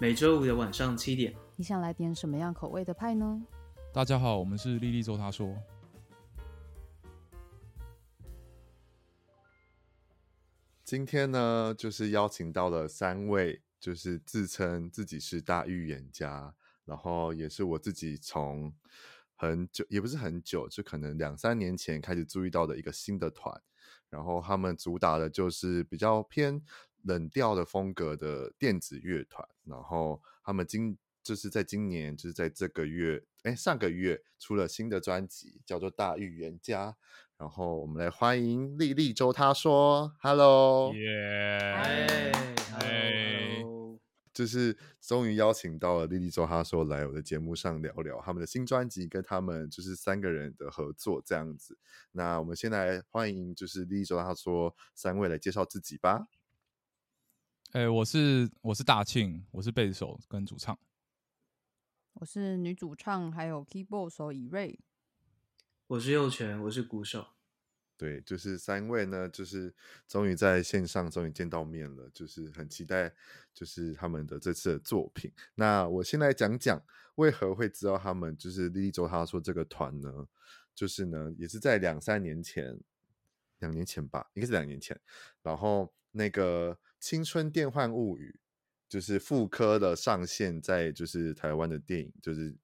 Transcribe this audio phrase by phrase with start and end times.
[0.00, 3.40] 每周五的晚上七点，你想来点什么样口味的派呢？
[3.92, 5.56] 大家好，我们是莉莉周他说。
[10.82, 16.52] 今天呢，就是邀请到了三位，就是自称自己是大预言家，
[16.84, 18.74] 然后也是我自己从
[19.36, 23.62] 很久，也不是很久，就可能两三年前开始注意到的一个新的团。
[24.10, 26.60] 然后他们主打的就是比较偏
[27.04, 29.48] 冷调的风格的电子乐团。
[29.64, 36.90] 然后他们今就是在今年，就是在这个月，哎，上个月出了新的专辑，叫做《大预言家》。
[37.38, 42.32] 然后我们来欢迎莉莉周他说，Hello，耶，
[42.70, 43.64] 嗨，
[44.32, 51.76] 就是终于邀请到了莉莉周他说来我的节目上聊聊他们的新专辑，跟他们就是三个人的合作这样子。
[52.12, 56.28] 那我们先来欢迎就是莉莉周他说三位来介绍自己吧。
[57.74, 60.78] 哎，我是我是大庆，我是贝斯手跟主唱。
[62.12, 64.78] 我是女主唱，还有 keyboard 手以瑞。
[65.88, 67.26] 我是右拳，我是鼓手。
[67.96, 69.74] 对，就是三位呢，就是
[70.06, 73.12] 终于在线上终于见到面了，就是很期待，
[73.52, 75.32] 就是他们的这次的作品。
[75.56, 76.80] 那我先来讲讲
[77.16, 80.28] 为何会知道他们，就是莉莉周他说这个团呢，
[80.76, 82.78] 就是呢也是在两三年前，
[83.58, 84.96] 两年前吧，应该是两年前，
[85.42, 86.72] 然后那个
[87.04, 88.40] 《青春电幻物语》
[88.88, 92.56] 就是复刻的上线在就是台湾的电影，就是。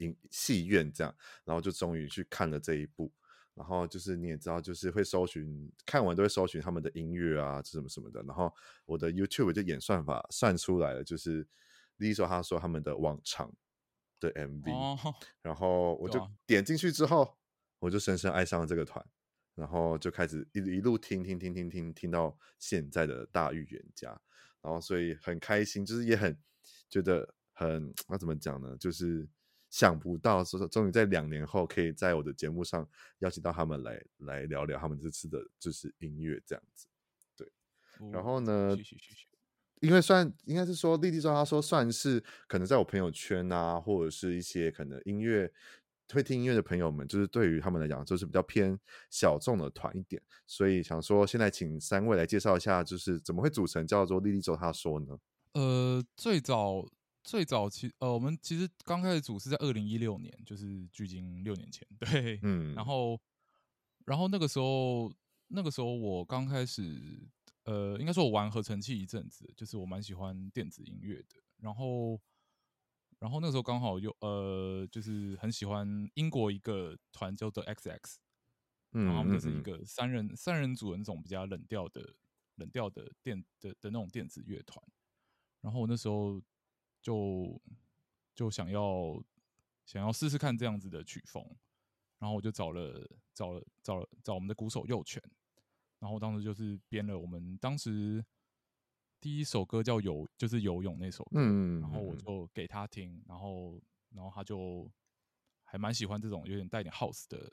[0.00, 1.12] 影戏院这样，
[1.44, 3.12] 然后就终于去看了这一部，
[3.52, 11.44] 然后就是你也知道，就是会搜寻，看完都会搜寻他们的音乐啊，什么什么的，然后我的 YouTube 就演算法算出来了，就是
[11.98, 13.52] Lisa，他说他们的往常
[14.20, 17.36] 的 MV，哦，然后我就点进去之后，
[17.80, 19.04] 我就深深爱上了这个团，
[19.58, 24.08] 然后就开始一一路听听听听听听到现在的大预言家，
[24.62, 26.38] 然后所以很开心，就是也很
[26.88, 29.28] 觉得很 那怎么讲呢，就是。
[29.70, 36.86] 想不到说，终于在两年后，可以在我的节目上邀请到他们来来聊聊他们这次的就是音乐这样子。
[37.36, 37.46] 对，
[38.10, 38.74] 然后呢，
[39.80, 45.52] 因为算应该是说，丽丽说她说算是可能在我朋友圈啊，或者是一些可能音乐
[46.12, 48.78] 会听音乐的朋友们，就是对于他们来讲，就是比较偏
[49.10, 55.18] 小众的团一点，所以想说，现在请三位来介绍一下，就是怎么会组成叫做莉莉周他说呢？
[55.52, 56.88] 呃，最早。
[57.24, 63.20] 最早其呃，我们其实刚开始组是在二零一六年，就是距今六年前， 对，嗯，然后，
[64.06, 65.12] 然后那个时候，
[65.48, 67.28] 那个时候我刚开始，
[67.64, 72.18] 呃，应该说我玩合成器一阵子，就是我蛮喜欢电子音乐的，然后，
[73.18, 77.98] 然后那时候刚好有呃，就是很喜欢英国一个团叫做 XX，
[78.92, 82.14] 嗯，然后他们就是一个三人三人组的那种比较冷调的
[82.56, 84.84] 冷调的电的的那种电子乐团，
[85.60, 86.42] 然后我那时候。
[87.00, 87.58] 就
[88.34, 89.22] 就想要
[89.86, 91.42] 想要试试看这样子的曲风，
[92.18, 95.22] 然后我就找了找了找了找我们的鼓手佑全，
[96.00, 98.22] 然后当时就是编了我们当时
[99.20, 103.80] 第一首歌叫游，就是游泳那首歌，嗯，然后我就给他听，然后
[104.10, 104.90] 然后他就
[105.64, 107.52] 还蛮喜欢这种有点带点 house 的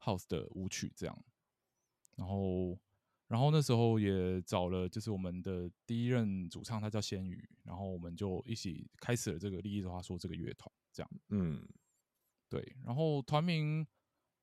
[0.00, 1.24] house 的舞曲这样，
[2.16, 2.78] 然后。
[3.28, 11.66] 然后那时候也找了，就是我们的第一任主唱，他叫仙宇，然后我们就一起开始了这个利益的话说这个乐团，这样，嗯，
[12.50, 12.76] 对。
[12.84, 13.86] 然后团名，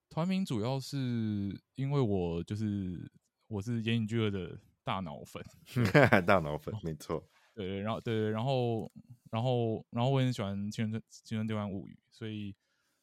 [0.10, 3.08] 团名主要是因为我就是
[3.48, 5.44] 我是言影剧二的大脑粉，
[6.26, 7.24] 大脑粉，没错，
[7.54, 8.92] 对对，然后对对，然后
[9.30, 12.56] 然后然后我很喜欢《青春青春电幻物语》，所以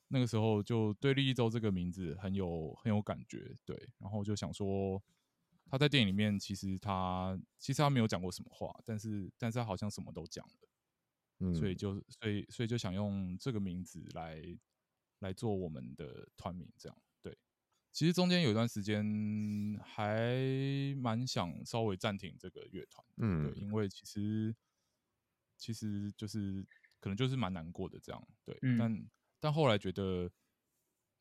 [0.08, 5.00] 那个时候就对立一周这个名字很有很有感觉，对，然后就想说。
[5.68, 10.68] 他在电影里面，其实他其实他没有讲过什么话，但是但是他好像什么都讲了，
[11.40, 14.40] 嗯，所以就所以所以就想用这个名字来
[15.18, 16.96] 来做我们的团名，这样。
[16.96, 17.05] 对。
[17.96, 19.02] 其实中间有一段时间
[19.82, 20.36] 还
[20.98, 24.54] 蛮想稍微暂停这个乐团，嗯，对，因为其实
[25.56, 26.62] 其实就是
[27.00, 29.06] 可能就是蛮难过的这样，对，嗯，但
[29.40, 30.30] 但后来觉得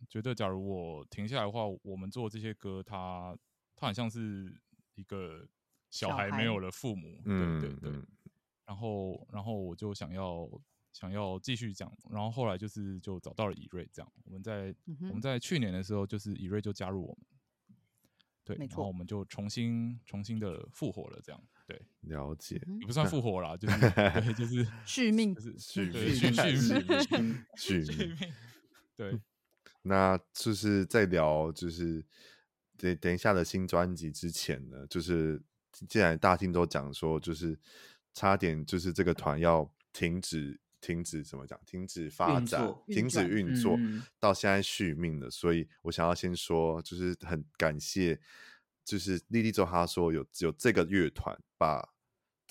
[0.09, 3.33] 觉得假如我停下来的话，我们做这些歌，它。
[3.77, 4.57] 它很像是
[4.93, 5.45] 一个
[5.89, 7.91] 小孩没有了父母，对对对。
[8.65, 10.49] 然后，然后我就想要
[10.95, 17.17] 想要继续讲，然后后来就是就找到了以瑞，这样我们在、嗯、我们在去年的时候，就是以瑞就加入我们，
[18.45, 28.33] 对，然后我们就重新重新的复活了，这样对，了解也不算复活啦，就是 对，就是 续命，就是续 命，续续命，续命，
[28.95, 29.19] 对。
[29.81, 32.05] 那就是在聊，就是。
[32.77, 35.41] 等等一下的新专辑之前呢，就是
[35.87, 37.57] 既然大厅都讲说，就是
[38.13, 40.59] 差点就是这个团要停止。
[40.85, 41.59] 停止怎么讲？
[41.65, 45.31] 停止发展，停止运作，嗯、到现在续命的。
[45.31, 48.19] 所以我想要先说，就是很感谢，
[48.83, 51.89] 就是莉莉周他说有有这个乐团，把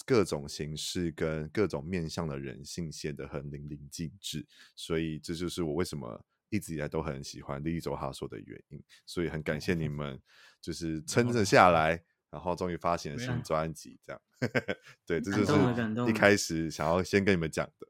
[0.04, 4.44] 各种形式跟各种面向的人性写得很淋漓尽致。
[4.74, 8.82] 所以这就是我为什么一直以来都很喜欢莉莉周他说的原因。
[9.06, 10.20] 所以很感谢你们，
[10.60, 13.96] 就是撑着下来，然后终于发行了新专辑。
[14.04, 14.20] 这样，
[15.06, 17.86] 对，这就是一开始想要先跟你们讲的。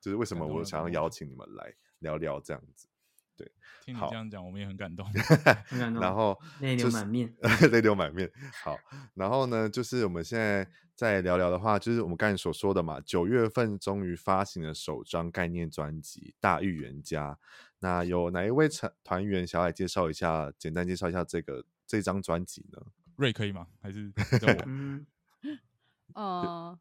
[0.00, 2.88] 就是为什么我想要邀请你们来聊聊这样子，
[3.36, 3.50] 对，
[3.84, 5.06] 听你这样讲，我们也很感动，
[6.00, 7.34] 然后泪流满面，
[7.70, 8.30] 泪流满面。
[8.62, 8.76] 好，
[9.14, 17.32] 然后呢，就是我们现在再聊聊的话，就是我们刚才所说的嘛，九月份终于发行了首张概念专辑《大预言家》。
[17.80, 22.80] 那有哪一位成团员想要来介绍一下，简单介绍一下这个这张专辑呢？
[23.14, 23.68] 瑞可以吗？
[23.80, 24.12] 还是
[24.66, 25.06] 嗯，
[26.14, 26.78] 呃，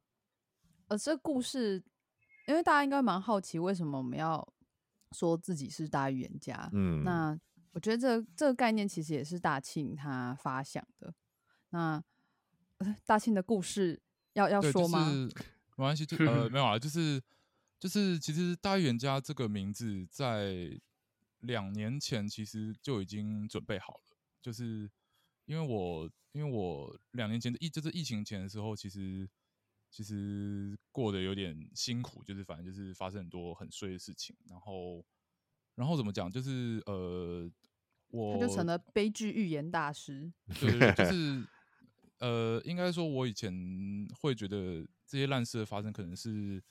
[0.88, 1.84] 呃，这故事。
[2.48, 4.48] 因为大家应该蛮好奇，为什么我们要
[5.12, 6.70] 说自己是大预言家？
[6.72, 7.38] 嗯，那
[7.74, 11.14] 我觉得这个、这个概念其实也是大庆他发想的。
[11.72, 12.02] 那
[13.06, 14.02] 大庆的故事
[14.32, 15.06] 要要说吗？
[15.06, 15.34] 就是、没
[15.76, 17.22] 关系，就呃 没有啊，就是
[17.78, 20.80] 就是其实大预言家这个名字在
[21.40, 24.90] 两年前其实就已经准备好了，就是
[25.46, 29.30] 因为我因为我两年前的疫就是疫情前的时候，其实。
[29.90, 35.04] 其实过得有点辛苦，就是反正就是发生很多很衰的事情，然后，
[35.76, 36.30] 然后怎么讲？
[36.30, 37.50] 就是呃，
[38.10, 40.32] 我他就成了悲剧预言大师。
[40.60, 41.48] 对，对，对，就 是
[42.20, 43.52] 呃，应该说，我以前
[44.20, 46.62] 会觉得这些烂事的发生，可能是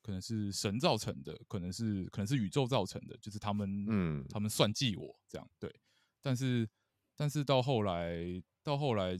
[0.00, 5.72] 可能是神造成的，可能是可能是宇宙造成的，就是他们嗯，他们算计我这样对。
[6.20, 6.68] 但是
[7.14, 9.16] 但是到后来，到后来。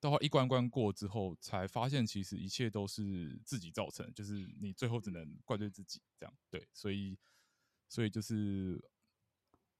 [0.00, 7.18] 到一关关过之后，才发现其实一切都是自己造成，就是你最后只能怪罪自己，这样对，所以，
[7.88, 8.80] 所以就是，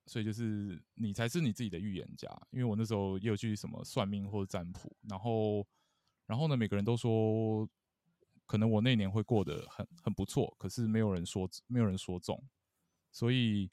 [0.06, 2.28] 所以就是你才是你自己的预言家。
[2.50, 5.64] 因为我那时候也有去什么算命或者占卜，然后，
[6.26, 7.68] 然后呢，每个人都说
[8.44, 12.42] 可能我那年会过得很很不错，可是没有人说没有人说中，
[13.12, 13.70] 所以，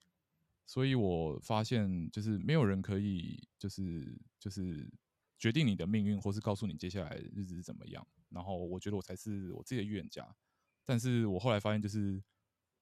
[0.68, 4.88] 所以我发现就是没有人可以就是就是。
[5.38, 8.06] 决定你的命运，或是告诉你接下来日子是怎么样。
[8.30, 10.36] 然后我觉得我才是我自己的预言家，
[10.84, 12.22] 但是我后来发现，就是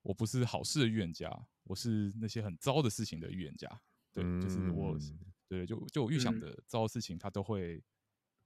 [0.01, 1.29] 我不是好事的预言家，
[1.63, 3.81] 我是那些很糟的事情的预言家。
[4.11, 4.97] 对，就是我，
[5.47, 7.83] 对，就就我预想的糟的事情，它都会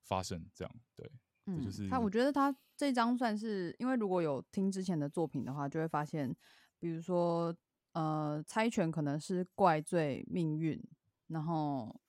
[0.01, 0.45] 发生。
[0.53, 1.11] 这样，对，
[1.45, 1.99] 嗯，就是他。
[1.99, 6.35] 我觉得他这张算是，因为如果有听之前的作品的话，就会发现，
[6.79, 7.55] 比如说，
[7.93, 10.81] 呃，猜拳可能是怪罪命运，
[11.27, 12.01] 然后。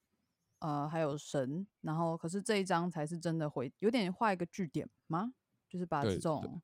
[0.60, 5.32] 呃，还有神，然后可是这一章才是真的回有点画一个句点吗？
[5.68, 6.62] 就是把这种，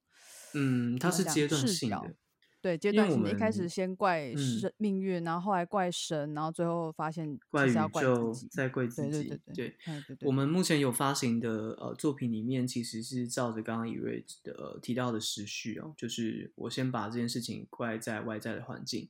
[0.55, 2.15] 嗯，它是阶段性的，
[2.63, 3.31] 对，阶段性的。
[3.31, 9.11] 一开始先怪神命运，嗯，然后后来怪神，然后最后发现怪宇宙，再怪自己。
[9.11, 10.27] 对对对对，对，对，对，对。
[10.27, 19.07] 我们目前有发行的呃作品里面，其实是照着刚刚以瑞的、呃、提到的时序哦，就是我先把这件事情怪在外在的环境，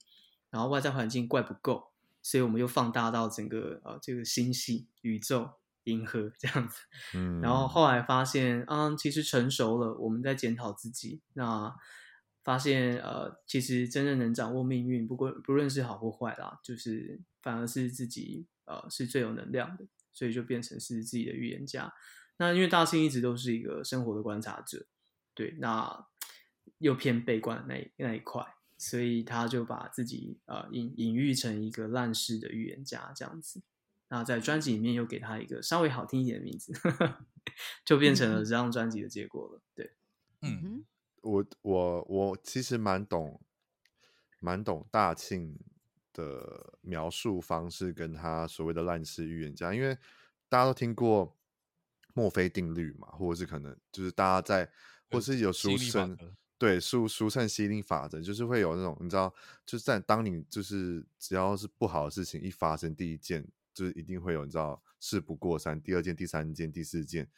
[0.50, 1.93] 然后外在环境怪不够。
[2.24, 5.50] 所以我们又放大到整个呃这个星系、宇宙、
[5.84, 6.80] 银河这样子，
[7.14, 11.76] 嗯，然后后来发现，嗯，其实成熟了，我们在检讨自己，那
[12.42, 21.92] 发现呃，其实真正能掌握命运，不过不论是好或坏啦，就是反而是自己呃是最有能量的，所以就变成是自己的预言家。
[22.38, 24.86] 那因为大庆一直都是一个生活的观察者，
[25.34, 26.06] 对，那
[26.78, 28.53] 又偏悲观的那一那一块。
[28.76, 33.62] 所以他就把自己呃隐隐喻成一个烂事的预言家这样子，
[34.08, 37.26] 那在专辑里面又给他一个稍微好听一点的名字，呵 呵
[37.84, 39.60] 就变成了这张专辑的结果了。
[39.74, 39.92] 对，
[40.42, 40.84] 嗯，
[41.22, 43.40] 我我我其实蛮懂，
[44.40, 45.58] 蛮懂大庆
[46.12, 49.96] 的描述方式跟他所谓的烂事预言家，因为
[50.48, 51.36] 大家都听过
[52.12, 54.70] 墨菲定律嘛，或者是可能就是大家在，
[55.10, 56.18] 或是有书生。
[56.56, 59.34] 对，俗俗称吸引力法则，就是会有那种你知道，
[59.66, 67.28] 就是在当你就是只要是不好的事情一发生，第一件就是一定会有你知道事不过三，第二件、第三件、第四件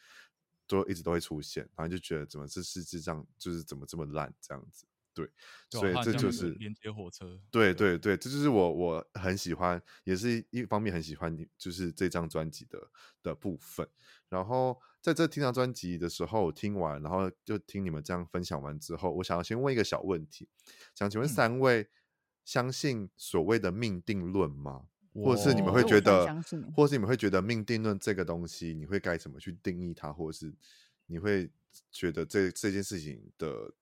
[0.67, 4.85] 都一直都会出现，然后就觉得怎么这世界上就是怎么这么烂这样子。
[5.15, 5.27] 对，
[5.71, 7.41] 所以这就是连接火车。
[7.51, 12.91] 对对对，这就是我我很喜欢，也是一方面很喜欢你，就是这张专辑的
[13.23, 13.89] 的部分。
[14.29, 20.49] 然后在这听这张专辑的时候，听完，然后就听你们这样分享完之后，我想要先问一个小问题，
[20.97, 21.89] 想请问三位
[22.45, 24.89] 相信所谓的命定论吗？
[25.13, 26.27] 嗯、或者是你们会觉得，
[26.75, 30.53] 或者是你们会觉得命定论这个东西，你会该怎么去定义它，或者是
[31.07, 31.49] 你会
[31.93, 33.73] 觉得这这件事情的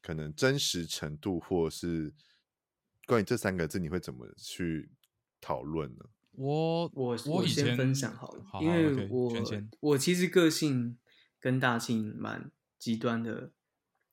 [0.00, 2.14] 可能真实程度，或是
[3.06, 4.88] 关于这三个字，你会怎么去
[5.38, 6.06] 讨论呢？
[6.32, 10.98] 我我我先分享好了，好好因为我 okay, 我其实个性
[11.38, 13.50] 跟大庆蛮极端的。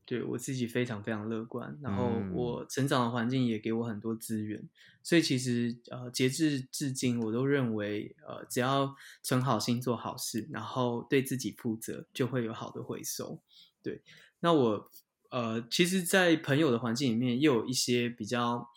[0.05, 4.69] 对我自己非常非常乐观，然后我成长的环境也给我很多资源，嗯、
[5.03, 13.39] 所以其实呃，截至至今，我都认为呃，只要存好心做好事，然后对自己负责，就会有好的回收。
[13.83, 14.01] 对，
[14.39, 14.89] 那我
[15.29, 18.67] 呃，其实，在朋友的环境里面，又有一些比较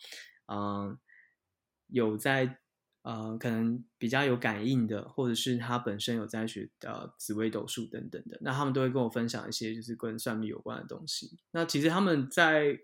[0.45, 0.99] 嗯、呃，
[1.87, 2.59] 有在。
[3.03, 11.37] 呃，可能比较有感应的，或者是他本身有在学呃紫微斗数等等的，那他们都会跟我分享一些就是跟算命有关的东西。
[11.51, 12.79] 那其实他们在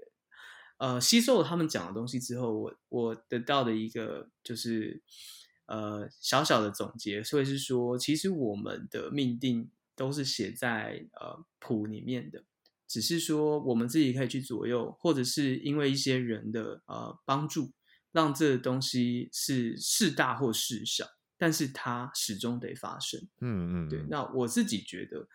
[0.77, 5.01] 呃吸收了他们讲的东西之后，我我得到的一个就是
[5.67, 12.43] 呃小小的总结，所以是说，其实我们的命定都是写在呃谱里面的，
[12.85, 17.71] 只是说我们自己可以去左右，或者是因为一些人的呃帮助。
[18.11, 21.05] 让这个东西是是大或是小，
[21.37, 23.19] 但是它始终得发生。
[23.41, 24.03] 嗯嗯，对。
[24.09, 25.27] 那我自己觉得，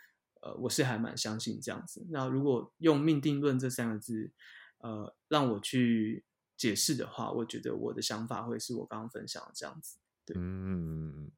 [0.43, 2.04] 呃，我是还蛮相信这样子。
[2.11, 4.33] 那如果用命定论这三个字，
[4.78, 6.25] 呃，让我去
[6.57, 9.99] 解释的话，我觉得我的想法会是我刚刚分享的这样子。
[10.26, 11.31] 对，嗯，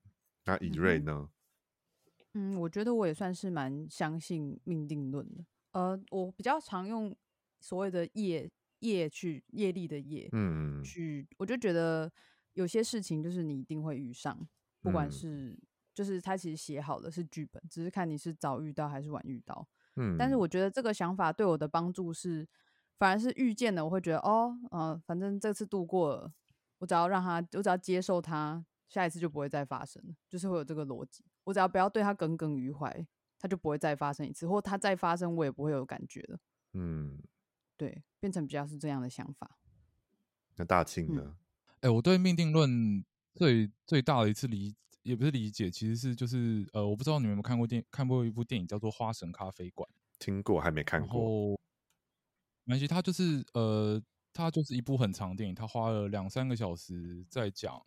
[0.45, 1.29] 那以瑞呢？
[2.33, 5.45] 嗯，我觉得我也算是蛮相信命定论的。
[5.73, 7.15] 呃，我比较常用
[7.61, 8.51] 所谓的业。
[8.81, 12.11] 业去业力的业，嗯，去我就觉得
[12.53, 14.47] 有些事情就是你一定会遇上，
[14.81, 15.59] 不管是、嗯、
[15.95, 19.67] 就是他其实写好的是剧本，只是看你是早遇到还是晚遇到，
[19.97, 20.17] 嗯。
[20.19, 22.47] 但是我觉得这个想法对我的帮助是，
[22.99, 26.33] 反而是遇见了，我会觉得哦，嗯、呃，反正这次度过了，
[26.79, 31.25] 我只要让他，我只要接受他，下一次就不会再发生了，就是会有这个逻辑。
[31.45, 33.07] 我只要不要对他耿耿于怀，
[33.39, 36.39] 他就不会再发生一次，或他再发生，我也不会有感觉了。
[36.75, 37.19] 嗯。
[37.77, 39.59] 对，变成比较是这样的想法。
[40.57, 41.37] 那大庆呢？
[41.81, 43.05] 哎、嗯欸，我对命定论
[43.35, 49.87] 最最大的一次理，也不是理解，其实是就是呃，我不知道你们有没有看过电看过一部电影叫做《花神咖啡馆》，
[50.19, 51.59] 听过还没看过。
[52.65, 54.03] 没关系，它就是呃，
[54.33, 57.81] 它就是一部很长电影，它花了两三个小时在讲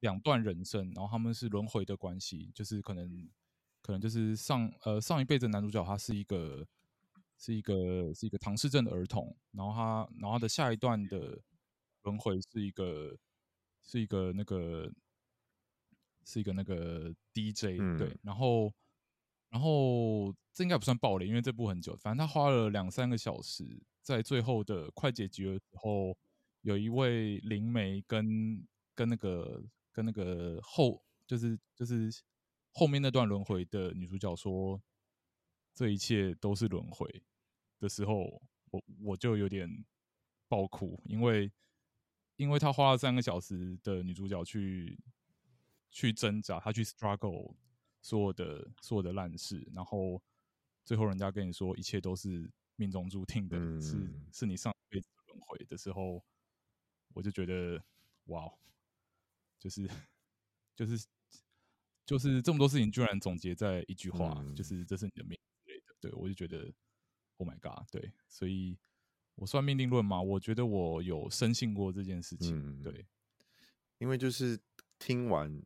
[0.00, 3.28] 两段人生，然后他们是轮回的关系，就是可能
[3.80, 6.66] 可能就是上呃上一辈子男主角他是一个。
[7.44, 11.36] 是一个是一个唐氏症的儿童，然后他然后他的下一段的
[12.02, 13.18] 轮回是一个
[13.82, 14.88] 是一个那个
[16.24, 18.72] 是一个那个 DJ、嗯、对，然后
[19.48, 26.16] 然后这应该不算暴雷，因为这部很久，反正他花了两三个小时，在最后的快结局的时候，
[26.60, 32.08] 有一位灵媒跟跟那个跟那个后就是就是
[32.70, 34.80] 后面那段轮回的女主角说，
[35.74, 37.24] 这一切都是轮回。
[37.82, 39.68] 的时候，我我就有点
[40.46, 41.50] 爆哭，因为
[42.36, 44.96] 因为他花了三个小时的女主角去
[45.90, 47.56] 去挣扎，她去 struggle
[48.00, 50.22] 所有的所有的烂事，然后
[50.84, 56.24] 最后人家跟你说一切都是命中注定的，嗯、是是你上辈子轮回的时候，
[57.14, 57.82] 我就觉得
[58.26, 58.48] 哇，
[59.58, 59.90] 就是
[60.76, 61.04] 就是
[62.06, 66.72] 就是这么多事情居然总结在一句话，嗯、就是这是你的命之类的，对，我就觉得。
[67.42, 67.84] Oh my god！
[67.90, 68.78] 对，所以
[69.34, 72.56] 我算命定论吗，我觉得我有深信过这件事情。
[72.56, 73.04] 嗯、对，
[73.98, 74.60] 因为就是
[74.96, 75.50] 听完《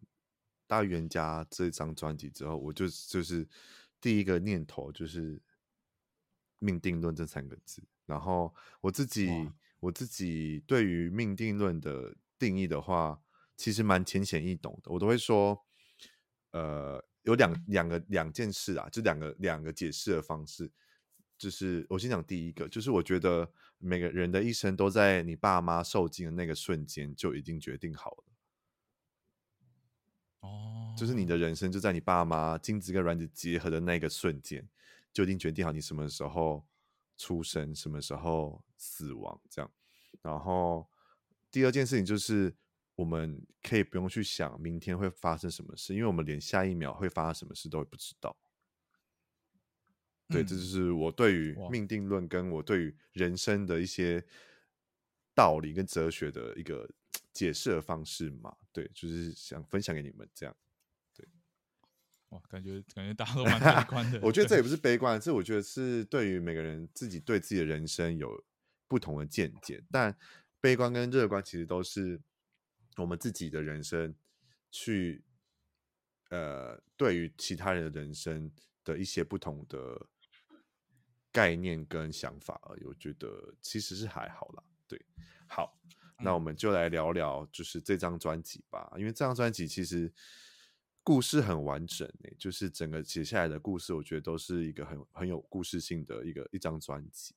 [0.67, 3.47] 大预言家》这张专辑之后，我就就是
[4.01, 5.39] 第一个念头就是
[6.61, 7.83] 命定论这三个字。
[8.07, 9.29] 然后我自己
[9.79, 13.21] 我自己对于命定论的定义的话，
[13.55, 14.91] 其实蛮浅显易懂的。
[14.91, 15.63] 我都会说，
[16.53, 20.73] 呃，有两两个两件事啊，就两个两个解释的方式。
[21.39, 28.25] 就是我先讲第一个，就是我觉得每个人的一生都在你爸妈受精的那个瞬间就已经决定好了。
[30.41, 34.67] 哦，就是你的人生就在你爸妈精子跟卵子结合的那个瞬间
[35.13, 36.65] 就已经决定好你什么时候
[37.17, 39.71] 出生，什么时候死亡这样。
[40.23, 40.89] 然后
[41.51, 42.55] 第二件事情就是
[42.95, 48.35] 我们可以不用去想明天会发生什么事，因为我们连下一秒会发生什么事都会不知道。
[50.29, 54.25] 对，这就是我对于命定论跟我对于人生的一些
[55.37, 56.91] 道理跟哲学的一个
[57.33, 58.57] 解释的方式嘛。
[58.73, 60.57] 对，就是想分享给你们这样。
[61.15, 61.25] 对，
[62.31, 64.19] 哇，感觉感觉大家都蛮悲观的。
[64.21, 68.45] 我觉得这也不是悲观，这我觉得是对于每个人自己对自己的人生有
[68.89, 69.81] 不同的见解。
[69.93, 70.19] 但
[70.61, 72.21] 悲观跟乐观其实都是
[72.97, 74.13] 我们自己的人生
[74.73, 75.23] 去
[76.31, 78.51] 呃，对于其他人的人生
[78.83, 80.09] 的一些不同的。
[81.37, 84.63] 概念跟想法而已，我觉得其实是还好啦。
[84.89, 84.99] 对，
[85.47, 85.79] 好，
[86.19, 90.11] 那我们就来聊聊就是这张专辑吧，因为这张专辑其实
[91.03, 97.35] 故事很完整诶，就是整个写下来的故事，我觉得都是一个很很有故事性的一个一张专辑。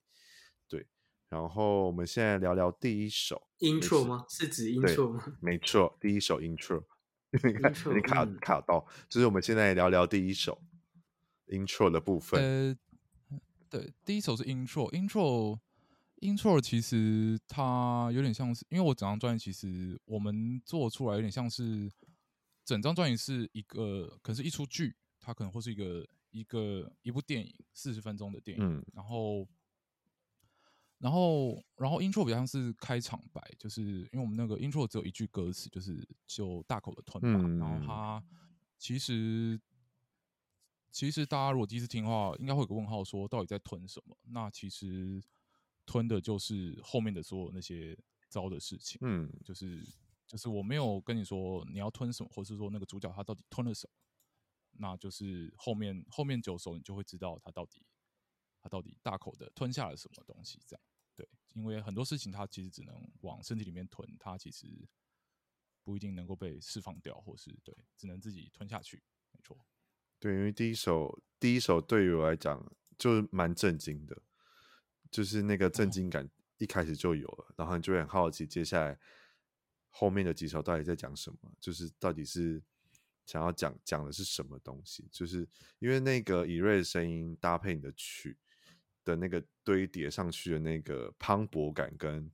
[0.69, 0.87] 对，
[1.27, 4.25] 然后我们现在聊聊第一首 intro 吗？
[4.29, 5.35] 是指 intro 吗？
[5.41, 6.85] 没错，第一首 intro。
[7.43, 10.63] 你看，你卡卡到，就是我们现在聊聊第一首
[11.47, 12.41] intro 的部分。
[12.41, 12.77] 呃
[13.69, 15.59] 对，第一首是 intro，intro，intro
[16.21, 21.91] intro 其实它有点像是，因为我整张专辑其实我们做出来有点像是
[22.65, 29.47] 整张专辑是一个，可能是一出剧，它可能会是一个一个一部电影，四十分钟的电影，嗯、然后，
[30.97, 38.23] 然后，然后 intro 比较像是开场白，就是因为我们那个 intro 只有一句歌词，就是就大口的吞嘛，嗯、然后它
[38.79, 39.61] 其实。
[40.91, 44.17] 其实大家如果第一次听的话，应该会有个问号，说到底在吞什么？
[44.23, 45.23] 那其实
[45.85, 48.99] 吞的就是后面的所有那些糟的事情。
[49.01, 49.87] 嗯，就是
[50.25, 53.93] 就是我没有跟你说你要吞什么，或是说那个主角他到底吞了什么，
[54.79, 57.85] 那就是后面后面九首你就会知道他到底
[58.59, 60.59] 他到底大口的吞下了什么东西。
[60.65, 60.81] 这样
[61.15, 64.87] 对，因为很多事情它其实只能往身体里面吞，它其实
[65.83, 69.03] 不一定能够被释放掉，或是对，只能自己吞下去。
[69.31, 69.57] 没错。
[70.19, 74.21] 对，因为第一首第一首对于我来讲就是蛮震惊的，
[75.09, 78.99] 就是那个震惊感一开始就有了，哦、然后你就会很好奇接下来
[79.87, 82.61] 后面的几首到底在讲什么，就是到底是
[83.25, 85.47] 想要讲讲的是什么东西，就是
[85.79, 88.37] 因为那个以瑞的声音搭配你的曲
[89.05, 92.29] 的那个堆叠上去的那个磅礴感，跟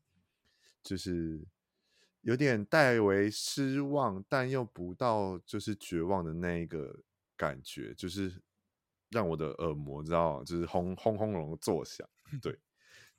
[0.82, 1.46] 就是
[2.22, 7.04] 有点带为失望，但又不到就是绝望的那一个。
[7.38, 8.42] 感觉就是
[9.10, 12.08] 让我的耳膜，知道就是轰轰轰隆作响，
[12.42, 12.58] 对，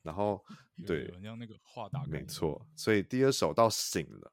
[0.03, 0.45] 然后
[0.87, 2.67] 对，像那个话打，没错。
[2.75, 4.33] 所以第二首到醒了，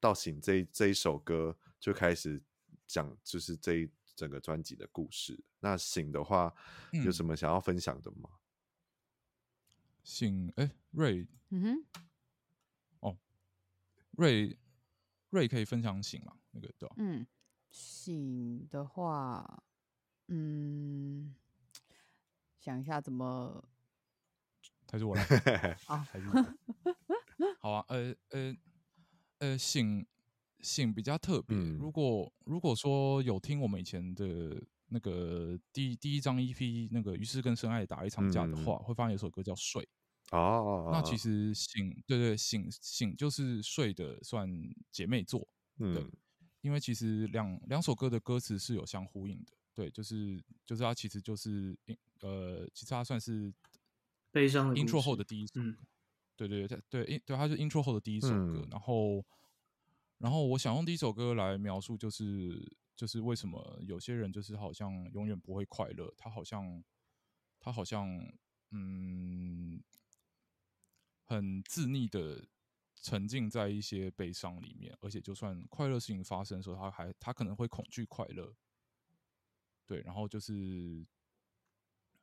[0.00, 2.42] 到醒这一这一首歌就开始
[2.86, 5.42] 讲，就是这一整个专辑的故事。
[5.60, 6.54] 那醒的话，
[7.04, 8.30] 有什么想要分享的吗？
[8.30, 8.38] 嗯、
[10.02, 11.86] 醒，哎，瑞，嗯哼，
[13.00, 13.18] 哦，
[14.12, 14.58] 瑞，
[15.30, 16.36] 瑞可以分享醒吗？
[16.50, 16.94] 那个对吧？
[16.98, 17.26] 嗯。
[17.74, 19.64] 醒的话，
[20.28, 21.34] 嗯，
[22.60, 23.64] 想一下怎么，
[24.92, 25.22] 还是我来
[25.86, 25.98] 啊？
[26.12, 26.26] 还是
[27.58, 27.84] 好啊？
[27.88, 28.56] 呃呃
[29.40, 30.06] 呃，醒
[30.60, 31.56] 醒比较特别。
[31.56, 39.82] 嗯、如果如果说有听我们以前的那个第第一张 EP 那个于是跟深爱打一场架的话，嗯、会发现有首歌叫睡
[40.30, 44.48] 哦，哦，哦，那其实醒对，对对，醒醒就是睡的算
[44.92, 45.48] 姐妹作，
[45.80, 46.08] 嗯。
[46.64, 51.78] 对因为其实两两首歌的歌词是有相呼应的，对，就是就是它其实就是
[52.20, 53.52] 呃，其实它算是
[54.32, 55.76] 悲伤的 intro 后的第一首，嗯、
[56.34, 59.24] 对对对对对，对，它是 intro 后的第一首歌，嗯、然后
[60.16, 66.82] 然后我想用第一首歌来描述，就是就是为什么有些人就是好像永远不会快乐，他好像
[67.60, 68.08] 他好像
[68.70, 69.78] 嗯
[71.26, 72.46] 很自溺的。
[73.04, 78.50] 沉浸在一些悲伤里面，而且就算快乐事情发生的时候，他还他可能会恐惧快乐。
[79.84, 81.06] 对，然后就是，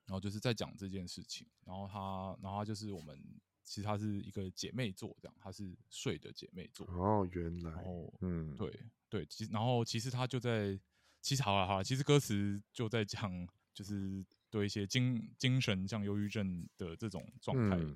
[0.07, 3.15] 然后就是在讲这件事情，然后他，然后他就是我们
[3.63, 6.87] 其实他是一个姐妹座，这样，他是睡的姐妹座。
[6.87, 10.79] 哦，原来，然后嗯，对对，其实然后其实他就在，
[11.21, 17.77] 其实好了好了，其实歌词就在讲，就是对一些精精神像忧郁症的这种状态。
[17.77, 17.95] 嗯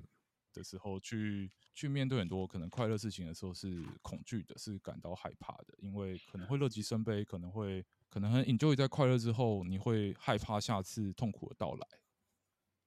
[0.56, 11.86] 的时候去去面对很多可能快乐事情的时候是恐惧的，是感到害怕的，因为可能会乐极生悲，可能会可能很 enjoy 在快乐之后，你会害怕下次痛苦的到来。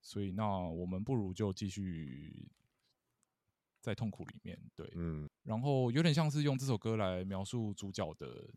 [0.02, 2.50] 所以，那我们不如就继续
[3.82, 5.30] 在痛苦里面，对，嗯。
[5.44, 8.50] 然后有点像是用这首歌来描述主角的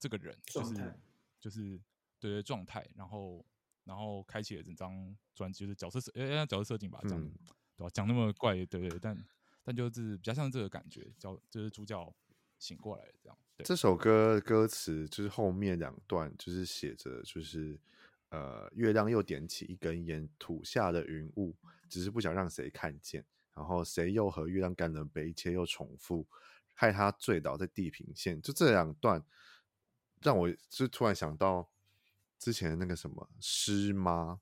[0.00, 0.98] 这个人，就是态
[1.38, 1.80] 就是
[2.18, 3.46] 对对状态，然后
[3.84, 7.22] 然后开启了整张专辑，就是角色设，哎，角色设定吧，这样。
[7.22, 7.32] 嗯
[7.76, 7.90] 对吧？
[7.92, 9.16] 讲那么怪，对对，但
[9.64, 12.14] 但就是比较像这个感觉，叫就是主角
[12.58, 13.38] 醒过来这样。
[13.56, 17.78] 对，这首歌歌词就是后面两段，就是写着，就是
[18.28, 21.54] 呃，月亮又点起一根烟，吐下的云雾，
[21.88, 23.24] 只是不想让谁看见。
[23.54, 26.26] 然后谁又和月亮干了杯，一切又重复，
[26.74, 28.40] 害他醉倒在地平线。
[28.42, 29.24] 就这两段，
[30.20, 31.68] 让我就突然想到
[32.38, 34.40] 之前那个什么诗吗？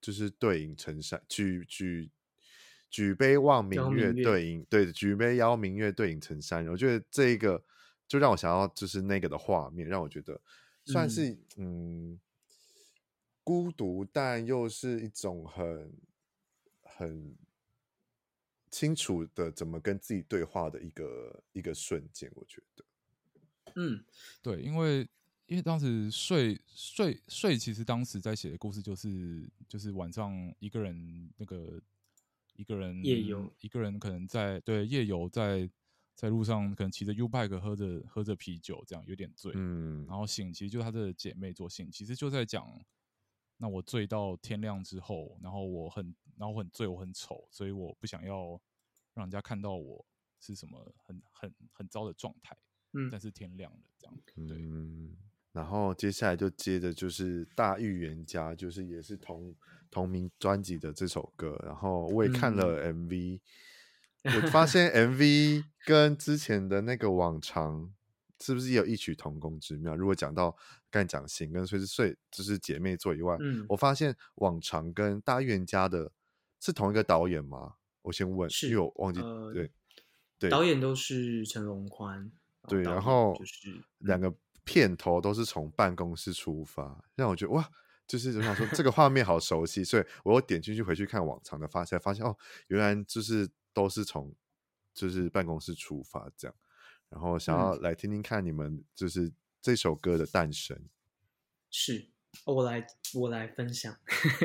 [0.00, 2.10] 就是对影成山，举举。
[2.92, 6.70] 举杯望明月，对影对，举杯邀明月，对影成山人。
[6.70, 7.64] 我觉得这一个
[8.06, 10.38] 就让我想到，就是那个的画面，让我觉得
[10.84, 12.20] 算是嗯，嗯
[13.42, 15.90] 孤独，但又是一种很
[16.82, 17.34] 很
[18.70, 22.84] 清楚的怎么跟自己对话的一个一个瞬间，我觉得。
[23.76, 24.04] 嗯，
[24.42, 25.08] 对，因为
[25.46, 31.80] 因为当时睡睡睡，其实当时在写的故事就是就是晚上一个人那个
[32.54, 35.68] 一个人夜游，一个人可能在对夜游在
[36.14, 42.66] 在路上，可能骑着 U-Bike 喝着喝着啤酒，这样有点醉，嗯，然后醒，其实就是他的姐妹做醒，其实就在讲，
[43.56, 48.60] 那我醉到天亮之后，然后我很然后我很醉，我很丑，所以我不想要
[49.14, 50.04] 让人家看到我
[50.40, 52.56] 是什么很很很糟的状态。
[52.94, 54.58] 嗯，但是天亮了，这样对。
[54.60, 55.16] 嗯，
[55.52, 59.54] 然后接下来就接着就是大预言家，就是也是同
[59.90, 61.60] 同名专辑的这首歌。
[61.64, 63.40] 然后我也看了 MV，
[64.22, 67.92] 嗯、 我发现 MV 跟之前的那个往常
[68.40, 69.94] 是不是也有异曲同工之妙？
[69.94, 70.56] 如果讲到
[70.90, 76.12] 刚才讲醒跟睡是睡，就是姐妹作以外，嗯，我发现往常跟大预言家的
[76.58, 77.74] 是同一个导演吗？
[78.02, 79.70] 我先问，是因为我忘记、呃、对
[80.38, 82.32] 对，导演都是陈龙宽。
[82.68, 84.32] 对，然后就是两个
[84.64, 87.68] 片头都是从办公室出发，让我觉得哇，
[88.06, 92.36] 就是我想说这个画面好熟悉，所以我又点进去回去看往常的发，才发现哦，
[92.68, 94.34] 原来就是都是从
[94.94, 96.54] 就是办公室出发这样，
[97.08, 100.78] 然后想要来听听看你们就是这首歌的诞生，
[101.70, 102.08] 是。
[102.46, 103.94] 我来，我来分享。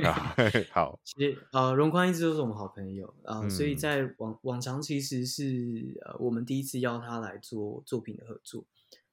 [0.73, 8.65] 好，其实呃，荣宽一直都是我们好朋友啊、呃嗯，所以在往往常其实是呃，我们第一次邀他来做作品的合作。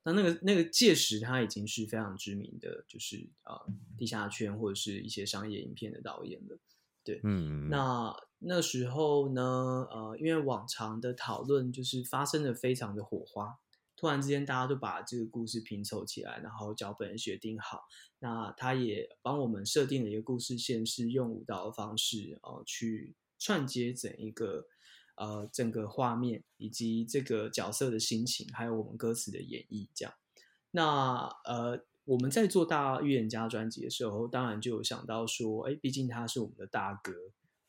[0.04, 6.58] 那那个那个届时他已经是非常知名的，就是啊、呃，地下圈或者是一些商业影片的导演了。
[7.02, 9.42] 对，嗯，那那时候呢，
[9.90, 13.58] 呃，因为往常的讨论就是发生的非常的火花。
[13.96, 17.84] 突然之间，大家都把这个故事拼凑起来，然后脚本决定好。
[18.18, 24.66] 那他也帮我们设定了一个故事线，是用舞蹈的方式，呃，去串接整一个
[25.16, 29.88] 呃整个画面，以及这个角色的心情，还有我们歌词的演绎。
[29.94, 30.14] 这样，
[30.70, 37.12] 那呃我们在做大预言家专辑的时候，当然就有想到说，哎，毕竟他是我们的大哥，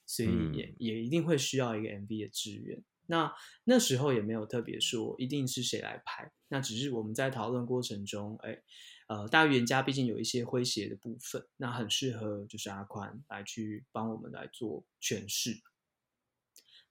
[0.05, 2.83] 所以也、嗯、也一定会需要一个 MV 的支援。
[3.07, 3.31] 那
[3.65, 8.59] 那时候也没有特别说一定是谁来拍，那只是我们在讨论过程中，哎，
[9.07, 15.61] 呃，大预言家毕竟有一些诙谐的部分，那很适合就是阿宽来去帮我们来做诠释。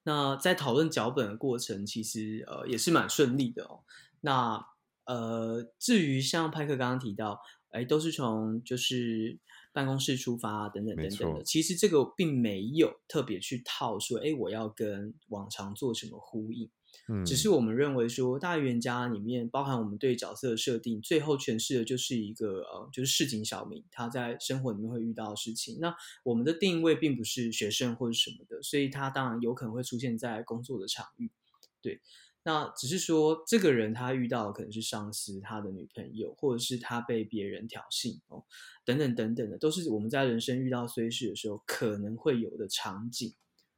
[0.04, 3.80] 那在讨论脚本的过程，其实呃也是蛮顺利的哦。
[4.20, 4.64] 那
[5.04, 7.40] 呃，至于像派克刚刚提到，
[7.70, 9.38] 哎，都是从就是。
[9.74, 16.70] 办公室出发啊，等等等等的，其实这个并没有特别去套说，哎，我要跟往常做什么呼应，
[17.08, 25.78] 嗯，只是我们认为说，大预言家里面包含我们对角色的设定，最后诠释的就是一个呃，就是市井小民他在生活里面会遇到的事情。
[25.80, 31.30] 那我们的定位并不是学生或者什么的，所以他当然有可能会出现在工作的场域，
[31.80, 32.00] 对。
[32.46, 38.44] 那只是说，这个人他遇到的可能是上司、他的女朋友，或者是他被别人挑衅哦，
[38.84, 43.32] 等等等等的，都是我们在人生遇到衰事的时候可能会有的场景。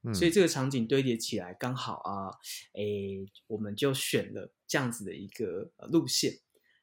[0.06, 0.14] 嗯。
[0.14, 2.30] 所以这个场景堆叠起来刚好啊，
[2.74, 6.38] 诶，我们就选了这样子的一个路线。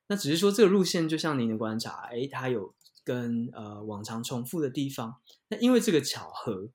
[0.08, 5.16] 那只是说，这个路线就像您的观察，诶，它有跟呃往常重复的地方。
[5.48, 6.70] 那因为这个巧合，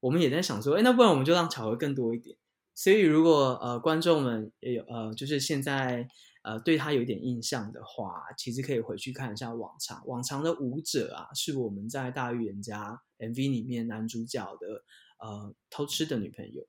[0.00, 2.36] 我们也在想说，诶，那不然我们就让巧合更多一点。
[2.74, 6.06] 所以，如果呃观众们也有呃，就是现在
[6.42, 10.06] 呃对他有一点印象的话，其实可以回去看一下往常。
[10.06, 14.84] 往常的舞者啊，是我们在大预言家 MV 里面男主角的
[15.18, 16.66] 呃偷吃的女朋友。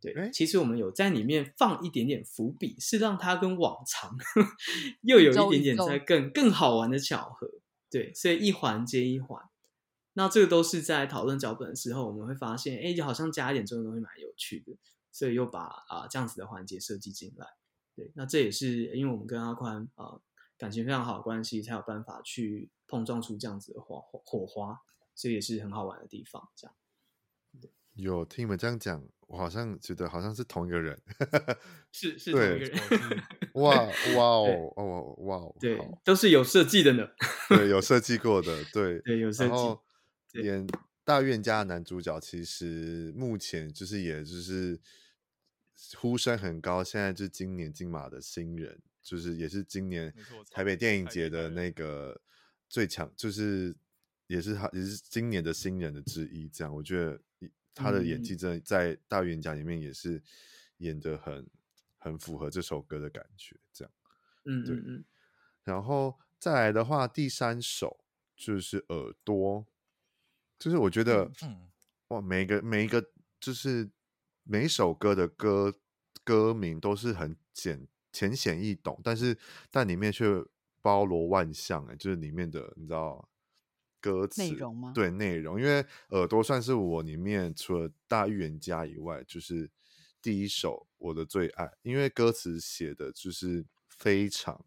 [0.00, 4.48] 对，其实我们有在里面放一点点伏笔，是让他跟往常呵 呵
[5.02, 7.50] 又有一点点在更更好玩的巧合。
[7.90, 9.44] 对，所以一环接一环。
[10.14, 14.76] 那这个都是在讨论脚本的时候，我们会发现，哎，好像加一点这种东西蛮有趣的。
[15.12, 17.44] 所以又把啊、呃、这样子的环节设计进来，
[17.96, 20.22] 对，那这也是因为我们跟阿宽啊、呃、
[20.56, 24.78] 感情非常好的关系，才有办法去碰撞出这样子的火火花，
[25.16, 26.48] 所以也是很好玩的地方。
[26.54, 26.74] 这样，
[28.00, 31.00] 有听你们这样讲，我好像觉得好像是同一个人，
[31.92, 32.78] 是是同一个人，
[33.54, 33.74] 哇
[34.16, 37.08] 哇哦哦哇哦，对，都是有设计的呢，
[37.48, 39.48] 对，有设计过的，对对有设
[40.32, 40.66] 计，演。
[41.02, 44.78] 大院家的男主角其实目前就是，也就是
[45.96, 50.14] 呼声很高，现在就是今年金马的新人，就是也是今年
[50.52, 52.20] 台北电影节的那个
[52.68, 53.74] 最强，就是
[54.28, 56.48] 也是他也是今年的新人的之一。
[56.48, 57.20] 这样，我觉得
[57.80, 60.22] 他的演技真的在大预言家里面也是
[60.78, 61.46] 演的很
[61.98, 63.56] 很符合这首歌的感觉。
[63.72, 63.92] 这样，
[64.44, 65.04] 嗯对嗯。
[65.64, 68.04] 然后再来的话，第三首
[68.36, 69.66] 就是耳朵。
[70.58, 71.70] 就是我觉得，嗯，
[72.08, 73.02] 哇，每一个每一个
[73.40, 73.88] 就是
[74.42, 75.74] 每首歌的歌
[76.22, 79.38] 歌名都是很简浅显易懂，但是
[79.70, 80.26] 但里面却
[80.82, 83.26] 包罗万象，哎，就是里面的你知道
[84.00, 84.92] 歌词内容吗？
[84.94, 89.70] 对，内容，因为耳朵算是我里面除了大预言家以外，就是
[90.20, 94.64] 第一首我的最爱，因为歌词写的就是非常。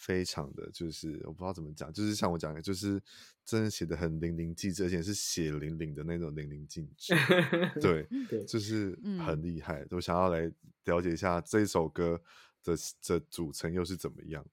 [0.00, 3.02] 非常的就是我不知道怎么讲，就是像我讲的，就是
[3.44, 7.12] 真的写的很淋漓尽致，而且是血淋淋的那种淋漓尽致，
[7.82, 8.06] 对，
[8.46, 9.84] 就是很厉害。
[9.90, 10.48] 我想要来
[10.84, 12.22] 了解一下这首歌
[12.62, 12.76] 的
[13.08, 14.46] 的组成又是怎么样。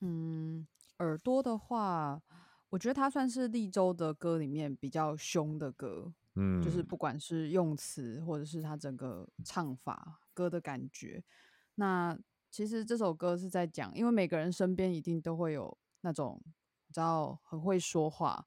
[0.00, 0.66] 嗯，
[1.00, 2.22] 耳朵的话，
[2.70, 11.22] 我觉得它算是立州的歌里面比较凶的歌，嗯，就是不管是用词或者是他整个唱法、歌的感觉，
[11.74, 12.18] 那。
[12.48, 18.46] 其实这首歌是在讲，因为每个人身边一定都会有那种，你知道很会说话，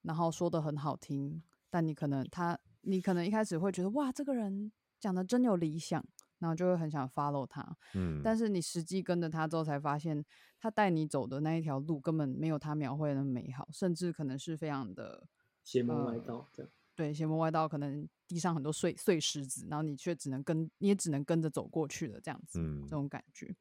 [0.00, 6.02] 然后说的很好听，但你可能他，你可能一开始会觉得哇，这个人讲的真有理想，
[6.40, 10.24] 然后就会很想 follow 他，嗯，但是你实际跟着他之后，才发现
[10.58, 15.28] 他带你走的那一条路根本没有他描绘的美好，甚至可能是非常的
[15.62, 16.72] 邪门歪道，这样。
[16.96, 23.54] 对，邪门歪道，可能地上很多碎碎石子，然后你却只能跟，你也只能跟着走过去的，这样子，嗯，这种感觉。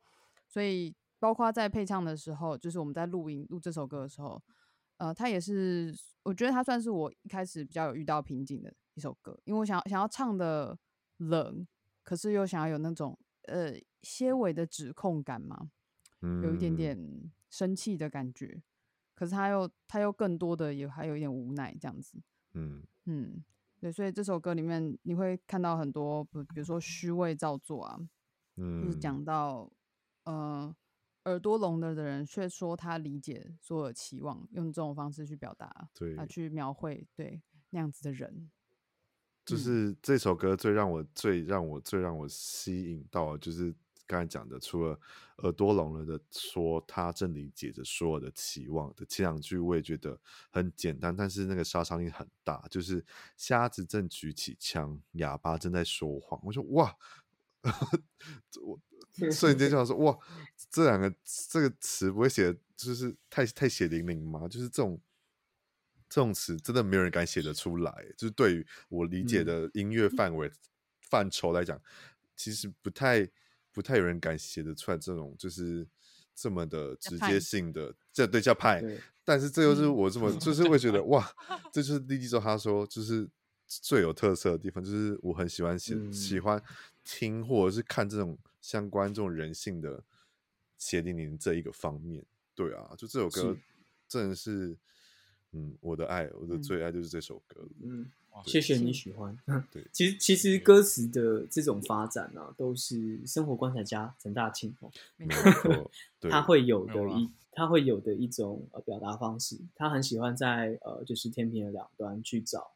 [0.48, 4.42] 所以，包括在配唱的时候，就是我们在录音录这首歌的时候，
[4.98, 10.78] 呃，它也是，我觉得它算是我一开始比较有遇到瓶颈的一首歌，因为我想想要唱的
[11.18, 11.66] 冷，
[12.10, 15.70] 可是又想要有那种呃些微的指控感嘛，
[16.22, 16.98] 嗯，有一点点
[17.52, 18.64] 生气的感觉，
[19.14, 22.20] 可是他又他又更多的也还有一点无奈这样子，
[22.56, 22.82] 嗯。
[23.06, 23.44] 嗯，
[23.80, 28.00] 对，所以这首歌里面你会看到很多，比如说虚伪造作啊，
[28.56, 29.72] 嗯，就是讲到，
[30.24, 30.76] 呃，
[31.26, 38.50] 耳朵聋了的人却说他理解所有期望，用这种方式去表达，对，啊，去描绘，对，那样子的人，
[39.50, 43.74] 就是这首歌最让我最让我最让我吸引到，就是。
[44.10, 45.00] 刚才讲的，除了
[45.44, 52.66] 耳朵聋了的说他正理解着所有的期望的前两句，我也觉得很简单，但是那个杀伤力很大。
[52.72, 53.06] 就是
[53.38, 56.42] 瞎子正举起枪，哑巴正在说谎。
[56.44, 56.98] 我说哇，
[58.64, 58.80] 我
[59.32, 60.18] 瞬间就想说哇，
[60.72, 61.14] 这两个
[61.52, 64.48] 这个词不会写的就是太太血淋淋吗？
[64.48, 65.00] 就是这种
[66.10, 68.06] 这种词真的没有人敢写得出来。
[68.18, 70.52] 就是对于我理解的音乐范围、嗯、
[71.02, 71.82] 范畴来讲，
[72.36, 73.30] 其实不太。
[73.72, 75.88] 不太有人敢写得出来这种就是
[76.34, 78.84] 这么的直接性的，这对叫派。
[79.24, 81.32] 但是这又是我这么，嗯、 就是会觉得哇，
[81.72, 83.30] 这就是立基他说就是
[83.68, 86.62] 最有特色的地方，就是我很喜欢写、嗯、喜欢
[87.06, 90.04] 听或者是看这种相关这种人性的
[90.78, 92.26] 血淋淋这一个方面。
[92.56, 93.56] 对啊，就这首歌
[94.08, 94.78] 真的是，是
[95.52, 97.68] 嗯，我的爱，我的最爱就是这首歌。
[97.82, 98.02] 嗯。
[98.02, 98.12] 嗯
[98.46, 99.38] 谢谢你喜欢。
[99.70, 105.92] 对，其实其实歌词的这种发展啊，都是生活观察家陈大庆哦，没错，
[106.30, 109.58] 他会有的一他会有的一种呃表达方式。
[109.76, 112.72] 他很喜欢在呃就是天平的两端去找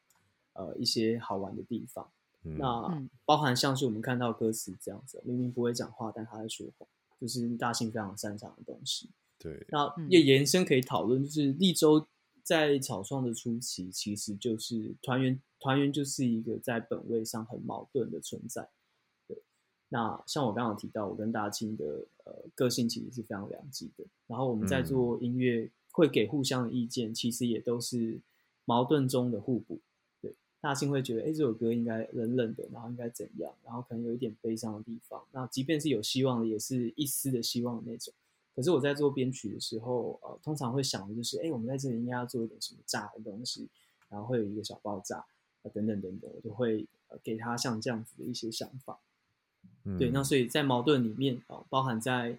[0.51, 2.09] 呃一些好玩的地方。
[2.43, 6.85] 嗯、那包含像是我们看到歌词这样子，明明不会讲话，但他在说话，
[7.21, 9.07] 就是大庆非常擅长的东西。
[9.37, 12.05] 对，那也延伸可以讨论，就是立州。
[12.43, 18.69] 在草创的初期，其实就是团员，团员就是一个在本位上很矛盾的存在。
[19.27, 19.37] 对，
[19.87, 24.03] 那像我刚刚提到，我跟大清的呃个性其实是非常两极的。
[24.27, 28.19] 然后我们在做音乐，会给互相的意见，嗯、其实也都是
[28.65, 29.79] 矛盾中的互补。
[30.21, 35.23] 对，大清会觉得，哎，这首歌应该冷冷的，然后应该怎样，然后可能有一点悲伤的地方。
[35.31, 38.13] 那即便是有希望的，也是一丝的希望的那种。
[38.55, 43.67] 可是我在做编曲的时候，呃，通常会想的就是，哎，我们在这里应该要做一点什么炸的东西，
[44.09, 45.25] 然后会有一个小爆炸，
[45.73, 48.99] 等等等等，我就会呃给他像这样子的一些想法。
[49.85, 52.37] 嗯、对，那所以在矛盾里面啊、呃，包含在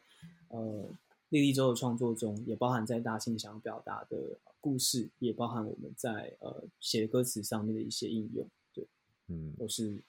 [0.48, 0.88] 呃
[1.31, 8.48] 莉莉周的创作中，也包含在大庆想要表达的故事，也包含我们在呃写歌词上面的一些应用。
[8.72, 8.87] 对，
[9.27, 10.00] 嗯，都是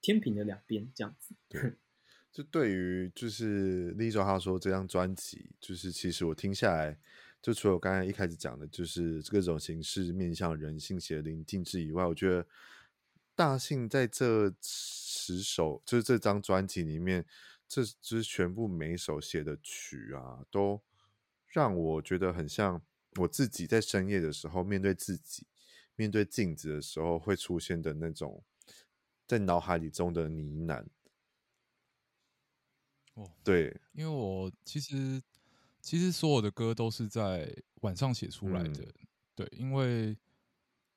[0.00, 1.32] 天平的两边这样子。
[1.48, 1.74] 对。
[2.34, 6.98] 就对于就是力州他说这张专辑，就是其实我听下来，
[7.40, 12.44] 就除了我刚才一开始讲的，就是各种形式面向人性血淋尽致以外，我觉得
[13.36, 17.24] 大信在这十首就是这张专辑里面，
[17.68, 20.82] 这就是全部每一首写的曲啊，都
[21.46, 22.82] 让我觉得很像
[23.14, 25.46] 我自己在深夜的时候面对自己，
[25.94, 28.42] 面对镜子的时候会出现的那种
[29.24, 30.84] 在脑海里中的呢喃。
[33.14, 35.22] 哦，对，因为我其实
[35.80, 40.16] 其实所有的歌都是在晚上写出来的，嗯、对，因为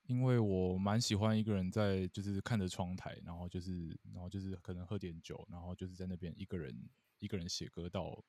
[0.07, 6.75] 因为我蛮喜欢一个人在就是看着窗台，然后就是然后就是可能喝点酒，然后就是在那边一个人
[7.19, 8.23] 一个人写歌到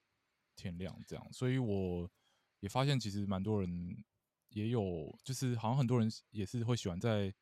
[0.56, 2.10] 天亮这样，所以我
[2.60, 4.04] 也发现其实蛮多人
[4.50, 7.32] 也有，就是好像很多人也是会喜欢在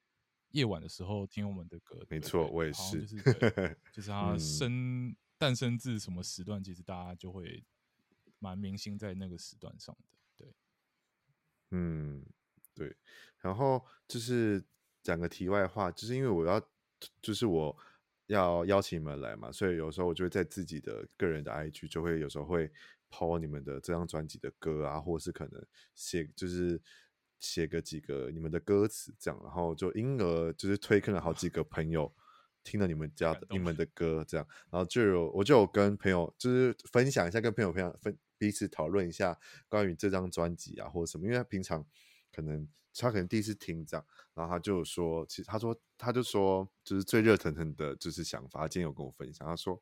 [0.51, 2.05] 夜晚的时候听我们的歌。
[2.09, 7.65] 没错，我也是， 就是就是他生诞、生自什么时段，其实大家就会
[8.39, 10.19] 蛮明星在那个时段上的。
[10.37, 10.55] 对，
[11.71, 12.25] 嗯，
[12.75, 12.97] 对。
[13.39, 14.65] 然后就是
[15.03, 16.61] 讲个题外话，就是因为我要，
[17.21, 17.77] 就是我
[18.27, 22.71] 要邀请你们来嘛，所以有时候我就会在自己的个人的 IG 就会有时候会。
[23.09, 26.79] 抛你们的这张专辑的歌啊，或是可能写就是
[27.39, 32.13] 写个几个你们的歌词这样，然后就因而就是推坑了好几个朋友
[32.67, 41.87] 听了你们家的你们的歌这样，然后就有我就有跟朋友就是分享一下，跟朋友分享分彼此讨论一下关于这张专辑啊或者什么，因为他平常
[42.35, 49.81] 可能他可能第一次听这样，然后他就说，其实他说他就说就是最热腾腾的就是想法，他今天有跟我分享，他说。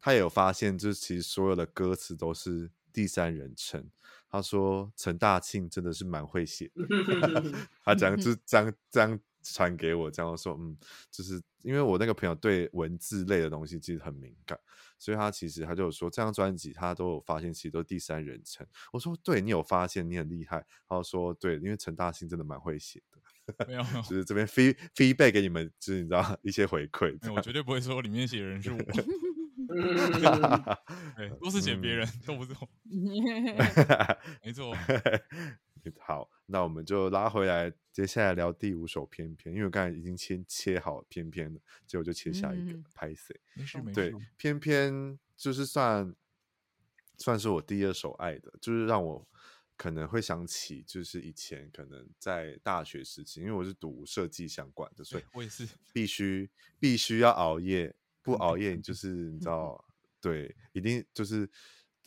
[0.00, 3.90] 他也有发现，就是其实所有的歌词都是第三人称。
[4.30, 7.42] 他说陈大庆真的是蛮会写的，
[7.82, 10.76] 他讲就是这样这样传给我，这样说，嗯，
[11.10, 14.58] 就是因为我那个朋友对文字类的东西其实很敏感，
[14.98, 18.66] 所以他其实他就有说这张专辑他都有发现，其实都是第三人称。
[18.92, 20.64] 我说对，你有发现，你很厉害。
[20.88, 23.02] 他说对，因为陈大兴真的蛮会写
[23.56, 27.16] 的，没有， 就是这边 feed feedback 给你们，就是你知道一些回馈。
[27.34, 28.78] 我绝对不会说里面写的人是我。
[29.68, 32.68] 对，都是写别人，嗯、都不是我。
[34.42, 34.74] 没错。
[35.98, 43.38] 好，那我们就拉回来，接下来聊第五首偏偏，因为我刚才已经切切好偏偏了，结果就切下一个拍谢。
[43.54, 43.94] 没事没事。
[43.94, 46.14] 对，偏偏就是算
[47.18, 49.28] 算是我第二首爱的，就是让我
[49.76, 57.94] 可能会想起，就是以前可能在大学时期，因为我是读设计相关的，所以 我也是必须必须要熬夜。
[58.20, 59.82] 不 熬夜你，就是你知道，
[60.20, 61.48] 对，一定就是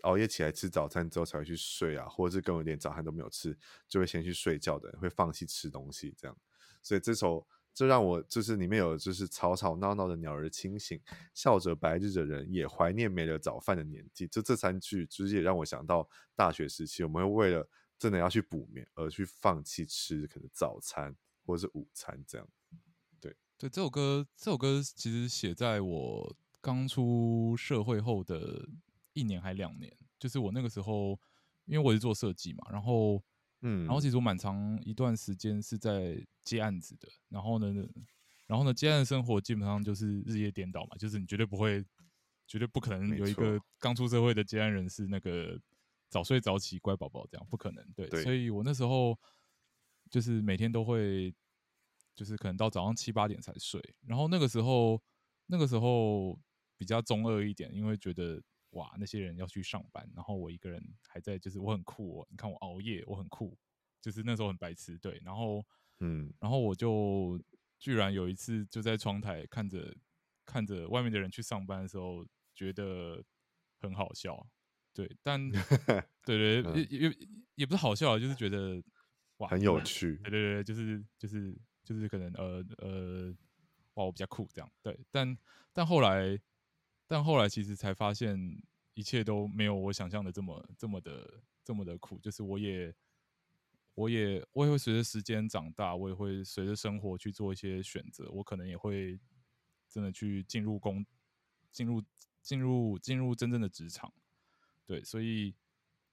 [0.03, 6.37] 熬夜起来吃早餐之后才会去睡啊，或者是根本连早餐都没有吃，就会先去睡觉的，会放弃吃东西这样。
[6.81, 10.99] 所以这首这让我就是里面有就是吵吵闹闹的鸟儿清醒，
[11.33, 14.27] 笑着白日的人也怀念没了早饭的年纪。
[14.27, 22.47] 就这三句，其实也让我想到大学时期，我们会为了真的要去补眠而去放弃吃可能早餐或者是午餐这样。
[23.21, 28.67] 对对，这首歌，这首歌其实写在我刚出社会后的
[29.13, 31.19] 一年还两年，就是我那个时候，
[31.65, 33.23] 因为我是做设计嘛，然后，
[33.61, 37.73] 嗯，然后其实我蛮长一段时间是在接案子的，然后呢，
[38.47, 41.83] 然后呢，接案的生活基本上就是日夜颠倒嘛，就是你绝对不会，
[42.47, 45.59] 绝对不可能有一个刚出社会的接案人是那个
[46.09, 49.19] 早睡早起乖宝宝这样，不可能，对，对，所以我那时候
[50.09, 51.33] 就是每天都会。
[52.13, 55.01] 就是可能到早上七八点才睡，然后那个时候，
[55.47, 56.37] 那个时候
[56.77, 58.39] 比较中二一点，因为觉得
[58.71, 63.57] 哇，那些人要去上班，然后我一个人还在，就是我很酷哦，你看我熬夜，我很酷，
[64.01, 65.63] 就是那时候很白痴，对，然后
[65.99, 67.41] 嗯，然后我就
[67.79, 69.95] 居然有一次就在窗台看着
[70.45, 73.23] 看着外面的人去上班的时候，觉得
[73.79, 74.45] 很好笑，
[74.93, 75.49] 对，但
[76.25, 77.17] 对对，也也
[77.55, 78.81] 也不是好笑，就是觉得
[79.37, 81.57] 哇，很有趣，对对对，就是就是。
[81.83, 83.35] 就是可能呃呃，
[83.95, 85.35] 哇，我比较酷这样，对，但
[85.73, 86.39] 但后来，
[87.11, 88.39] 但后来其实才发现，
[88.93, 92.17] 一切都没有我想象的这么这么的这么的苦。
[92.21, 92.95] 就是我也，
[93.95, 98.31] 我也我也会随着时间长大，我也会随着生活去做一些选择。
[98.31, 99.19] 我可能也会
[99.89, 101.05] 真的去进入工，
[101.69, 102.01] 进入
[102.41, 104.13] 进入进入真正的职场，
[104.85, 105.53] 对，所以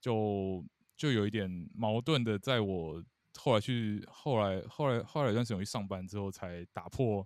[0.01, 0.65] 就
[0.97, 3.01] 就有一点矛盾的，在我。
[3.37, 7.25] 后来去，后来后来后来一段时间我去上班之后，才打破，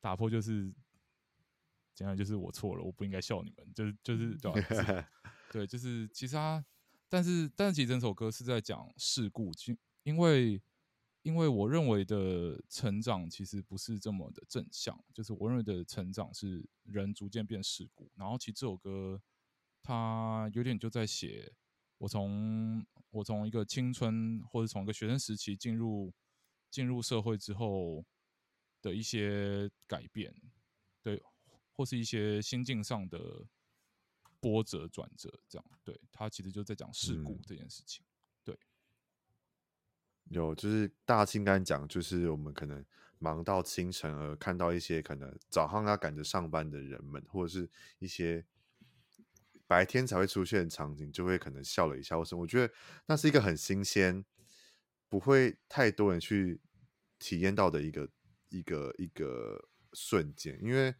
[0.00, 0.74] 打破就是，
[2.00, 5.08] 讲讲就是我错了，我不应该笑你们，就是就是对吧？
[5.52, 6.64] 对，就是其实他，
[7.08, 9.52] 但是但是其实整首歌是在讲事故，
[10.02, 10.62] 因为
[11.22, 19.20] 因为我认为的成长其实不是这么的正向，就是我认为的成长是人逐渐变世故，然后其实这首歌
[19.82, 21.52] 它有点就在写。
[21.98, 26.10] 我从我从一个青春，或者从一个学生时期进入
[26.70, 28.02] 进入社会之后
[28.80, 30.34] 的一些改变，
[31.02, 31.22] 对，
[31.80, 33.46] 或是一些心境上的
[34.38, 38.58] 波折转折，这样，对，他其实就在讲事故这件事情，嗯、对。
[40.24, 42.84] 有，就是大庆刚讲，就是我们可能
[43.18, 48.44] 忙到清晨，而看到一些可能早上要赶着上班的人们，或者是一些。
[49.66, 52.74] 白天才会出现的场景，就会可能笑了一下，或是我觉得
[53.06, 54.24] 那是一个很新鲜，
[55.08, 56.60] 不会太多人去
[57.20, 58.10] 体验到的一个
[58.48, 60.92] 一个一个瞬间，因为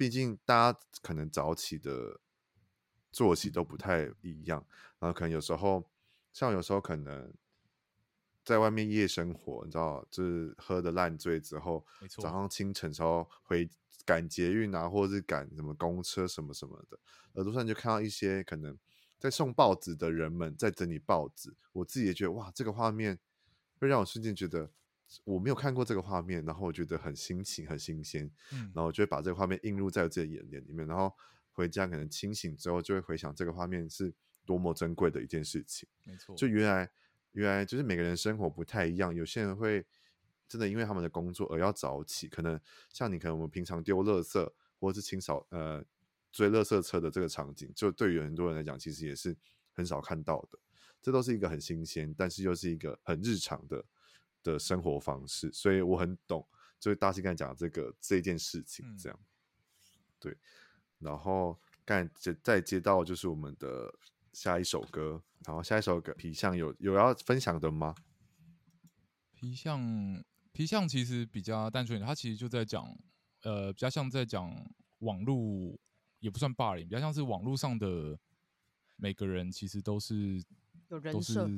[0.00, 2.18] 毕竟大家可能早起的
[3.12, 4.64] 作息都不太一样，
[4.98, 5.90] 然后可能有时候
[6.32, 7.30] 像有时候可能
[8.42, 13.68] 在外面夜生活，你知道，就是喝的烂醉之后，早上清晨时候回
[14.06, 16.98] 赶捷运啊，或者是赶什么公车什么什么的，
[17.34, 18.78] 耳朵上就看到一些可能
[19.18, 23.18] 在送报纸的人们在整理报纸，我自己也觉得哇，这个画面
[23.78, 24.70] 会让我瞬间觉得。
[25.24, 31.12] 我没有看过这个画面，然后我觉得很新奇、很新鲜，嗯，然后就会把这个画面映入在自己的眼帘里面，然后
[31.52, 34.12] 回家可能清醒之后就会回想这个画面是
[34.46, 35.88] 多么珍贵的一件事情。
[36.04, 36.90] 没错，就原来
[37.32, 39.84] 原来就是每个人生活不太一样，有些人会
[40.48, 45.84] 真的因为他们的工作而要早起，可能像你，可能我们平常丢垃圾或者是清扫呃
[46.30, 49.36] 追垃圾车的这个场景，就对于很多人来讲，其实也是
[49.72, 50.58] 很少看到的。
[51.02, 53.84] 这都是一个很新鲜，但是又是一个很日常的。
[54.42, 56.46] 的生活方式，所以我很懂，
[56.78, 59.26] 就是大西刚才讲这个这件事情，这样、嗯，
[60.18, 60.36] 对。
[60.98, 63.92] 然后刚才接再接到就是我们的
[64.32, 67.94] 下一首歌，然后下一首歌皮相有有要分享的吗？
[69.32, 70.22] 皮相
[70.52, 72.94] 皮相其实比较单纯，它其实就在讲，
[73.42, 74.52] 呃，比较像在讲
[74.98, 75.78] 网络，
[76.18, 78.18] 也不算霸凌，比较像是网络上的
[78.96, 80.44] 每个人其实都是
[80.88, 81.48] 有人设，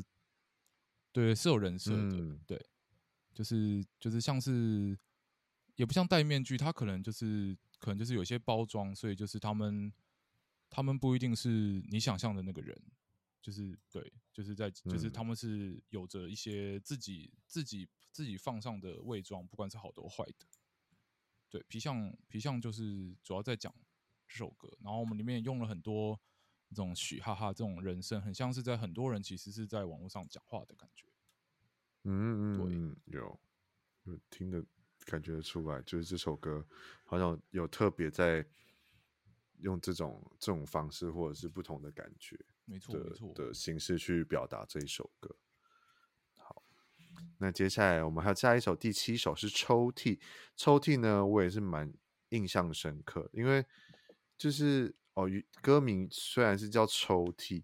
[1.11, 2.65] 对，是有人设的，嗯、对。
[3.33, 4.99] 就是就是像是，
[5.77, 9.93] 也不像戴面具，他可能就是可能就是有些包装，所以就是他们
[10.69, 12.79] 他们不一定是你想象的那个人，
[13.41, 20.47] 就是对，就是在就是他们是有着一些自己自己自己放上的伪装，不管是好的或坏的。
[21.49, 23.75] 对，皮相皮相就是主要在讲
[24.27, 26.19] 这首歌，然后我们里面也用了很多
[26.71, 31.12] 这种许哈哈这种人声，很像是在很多人其实是在网络上讲话的感觉。
[32.05, 33.39] 嗯嗯，有，
[34.05, 34.65] 有听的
[35.05, 36.67] 感觉出来，就是这首歌
[37.05, 38.45] 好像有特别在
[39.59, 45.37] 用这种这种方式，或者是不同的感觉，没错没错的形式去表达这一首歌。
[46.37, 46.65] 好，
[47.39, 50.19] 那接下来我们还有下一首，第七首是抽屉。
[50.57, 51.93] 抽屉呢，我也是蛮
[52.31, 53.65] 印象深刻，因为
[54.37, 55.29] 就是哦，
[55.61, 57.63] 歌名虽然是叫抽屉，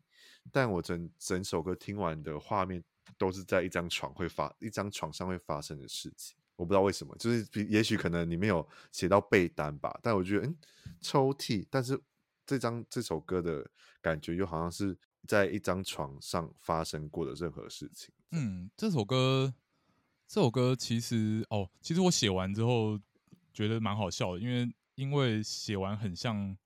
[0.52, 2.84] 但我整整首歌听完的画面。
[3.16, 10.56] 都是在一张床会发一张床上会发生的事情，我不知道为什么，就是也许可能里面有写到被单吧，但我觉得嗯，
[11.00, 11.98] 抽屉，但是
[12.44, 13.68] 这张这首歌的
[14.00, 14.96] 感觉又好像是
[15.26, 18.12] 在一张床上发生过的任何事情。
[18.32, 19.54] 嗯，这首歌
[20.26, 22.98] 这首歌其实哦，其实我写完之后
[23.52, 26.56] 觉得蛮好笑的，因为因为写完很像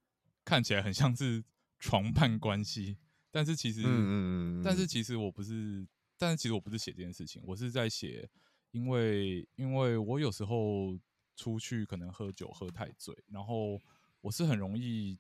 [0.45, 1.45] 看起来很像是
[1.79, 2.97] 床伴关系，
[3.31, 5.87] 但是其实嗯嗯嗯，但是其实我不是。
[6.23, 8.31] 但是其实我不是写这件事情，我是在写，
[8.71, 10.97] 因为因为我有时候
[11.35, 13.81] 出去可能喝酒喝太醉，然后
[14.21, 15.19] 我是很容易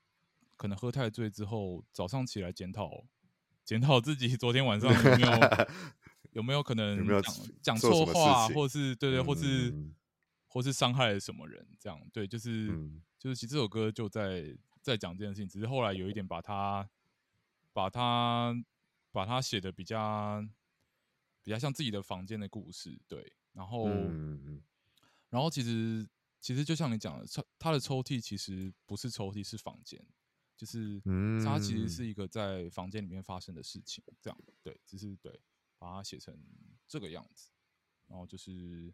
[0.57, 3.03] 可能喝太醉之后早上起来检讨
[3.64, 5.66] 检讨自己昨天晚上有没有
[6.34, 9.92] 有没有可能讲讲错话，或是对对，或是、嗯、
[10.46, 16.88] 或是伤害了什么人这样，对，就是、嗯、就是其实这首歌就在在讲这件事情，只是后来有一点把它
[17.72, 18.55] 把它
[19.11, 20.46] 把它写的比较。
[21.43, 24.62] 比较像自己的房间的故事，对，然后，嗯、
[25.28, 26.09] 然后其实
[26.40, 30.05] 其实就像你讲的，抽他的抽屉其实不是抽屉，是房间，
[30.57, 31.01] 就是
[31.45, 31.88] 它其实。
[31.88, 35.40] 是一个在房间里面发生的事情，这样，对，只是对，
[35.78, 36.36] 把它写成
[36.86, 37.51] 这个样子，
[38.07, 38.93] 然后就是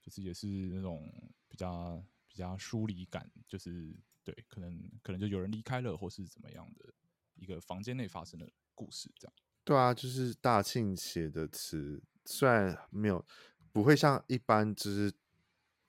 [0.00, 1.12] 就是也是那种
[1.48, 6.92] 比较比较疏离感，就是对，可能可能就有人离开了，或是怎么样的
[7.34, 9.34] 一个房间内发生的故事，这样。
[9.64, 13.24] 对啊，就是大庆写的词，虽然没有
[13.72, 15.10] 不会像一般就是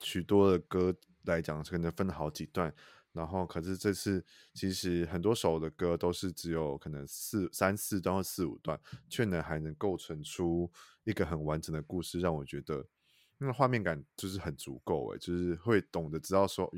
[0.00, 2.74] 许多的歌来讲，可能分好几段，
[3.12, 4.24] 然后可是这次
[4.54, 10.72] 其实很多首的歌都是只有可能四三四段或四五段，却能还能构成出
[11.04, 12.88] 一个很完整的故事，让我觉得
[13.36, 16.72] 那个画面感就是很足够诶，就是会懂得知道说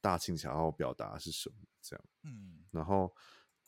[0.00, 3.14] 大庆想要表达是什么这样，嗯，然后。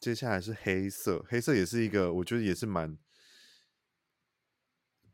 [0.03, 2.99] 接下来是黑色，黑色也是一个，我觉得也是蛮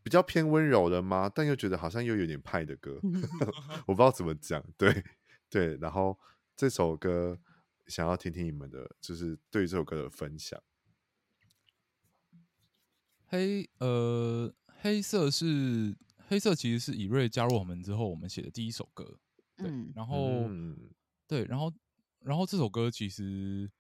[0.03, 2.99] 比较偏温柔的嘛，但又觉得好像又有点派的歌，
[3.87, 4.65] 我不知道怎么讲。
[4.79, 5.05] 对
[5.51, 6.19] 对，然后
[6.57, 7.39] 这首歌
[7.87, 10.59] 想要听听你们的，就是对这首歌的分享。
[13.27, 15.95] 黑呃，黑色是
[16.29, 19.19] 黑色，其实是以瑞加入我们之后，我们写的第一首歌。
[19.55, 20.89] 对，嗯、然后、嗯、
[21.27, 21.71] 对，然后
[22.21, 23.71] 然后这首歌其实。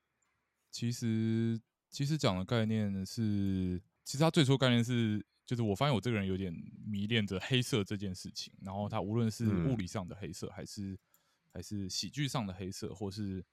[0.78, 1.60] 其实，
[1.90, 6.54] 其实讲的概念是，其实它最初概念是，就是我发现我这个人有点
[6.86, 10.98] 迷恋着黑色这件事情，然后它无论是物理上的黑色，还是、嗯、
[11.54, 13.44] 还是喜剧上的黑色，或是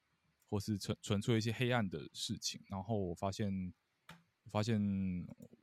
[0.52, 3.74] 或是纯纯粹一些黑暗的事情，然后我发现
[4.52, 4.80] 发现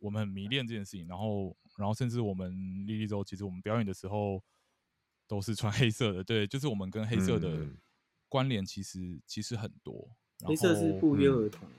[0.00, 4.42] 我们很迷恋这件事情，然后然后甚至我们莉莉周其实我们表演的时候
[5.28, 7.68] 都是穿黑色的，对，就是我们跟黑色的
[8.28, 10.10] 关联其实、嗯、其实很多，
[10.48, 11.68] 黑色是不约而同。
[11.68, 11.72] 嗯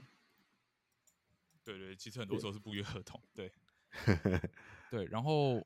[1.65, 3.49] 对对，其实很多时候是不约而同，对，
[4.91, 5.65] 对，然后，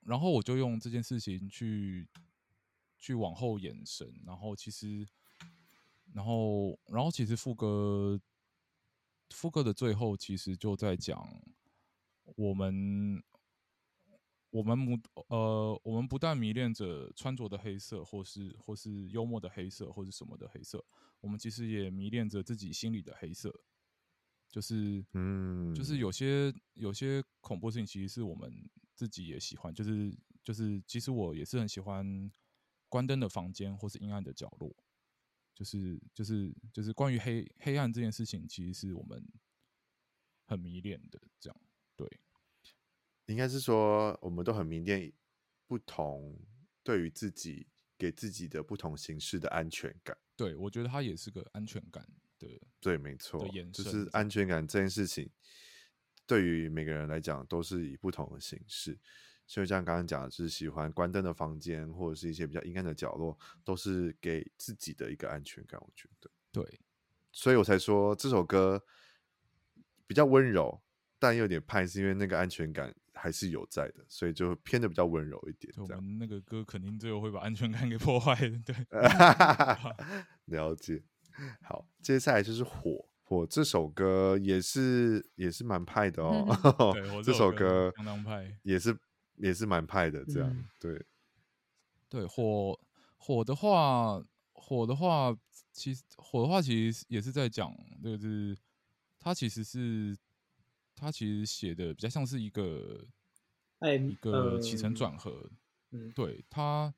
[0.00, 2.08] 然后我就用这件事情去
[2.98, 5.06] 去往后延伸，然后其实，
[6.14, 8.18] 然后，然后其实副歌
[9.28, 11.28] 副歌的最后其实就在讲
[12.36, 13.22] 我们
[14.56, 20.82] 我们不呃我们不但迷恋着穿着的黑色，或是或是幽默的黑色，或是什么的黑色，
[21.20, 23.52] 我们其实也迷恋着自己心里的黑色。
[24.48, 28.50] 就是，嗯，就是有些有些恐怖事情，其实是我们
[28.94, 29.74] 自己也喜欢。
[29.74, 32.30] 就是就是，其实我也是很喜欢
[32.88, 34.74] 关灯的房间，或是阴暗的角落。
[35.54, 39.22] 就是就是就是关于黑黑暗这件事情，其实是我们
[40.46, 41.20] 很迷恋的。
[41.38, 41.65] 这样，对，
[43.26, 45.12] 应该是说我们都很迷恋
[45.66, 46.38] 不同
[46.82, 47.66] 对于自己
[47.98, 50.16] 给自己的不同形式的安全感。
[50.36, 52.06] 对，我觉得它也是个安全感。
[52.38, 55.30] 对对，没错，就是安全感这件事情，
[56.26, 58.98] 对于每个人来讲都是以不同的形式。
[59.46, 65.80] 所以像刚刚讲的，就是喜欢关灯的房间，或者是一些比较阴暗的角落，都是给自己的一个安全感。
[65.80, 66.80] 我觉得，对，
[67.32, 68.84] 所以我才说这首歌
[70.06, 70.82] 比较温柔，
[71.18, 75.72] 但有点派，是因为那个安全感还是有在的，所以就偏的比较温柔一点。
[75.76, 78.74] 我们那个歌肯定最后会把安全感给破坏的， 对
[80.46, 81.02] 了解。
[81.62, 86.92] 好，接下来就是火火这首歌也是也是蛮派的哦。
[86.94, 88.96] 对，这首歌相当派，也是
[89.36, 90.24] 也是蛮派的。
[90.24, 91.04] 这样、嗯、对
[92.08, 92.78] 对火
[93.16, 95.36] 火的话，火的话，
[95.72, 97.70] 其实火的话其实也是在讲，
[98.02, 98.56] 就是
[99.18, 100.16] 他其实是
[100.96, 103.06] 他其实写的比较像是一个
[103.80, 105.48] 一个起承转合。
[105.90, 106.92] 嗯，对他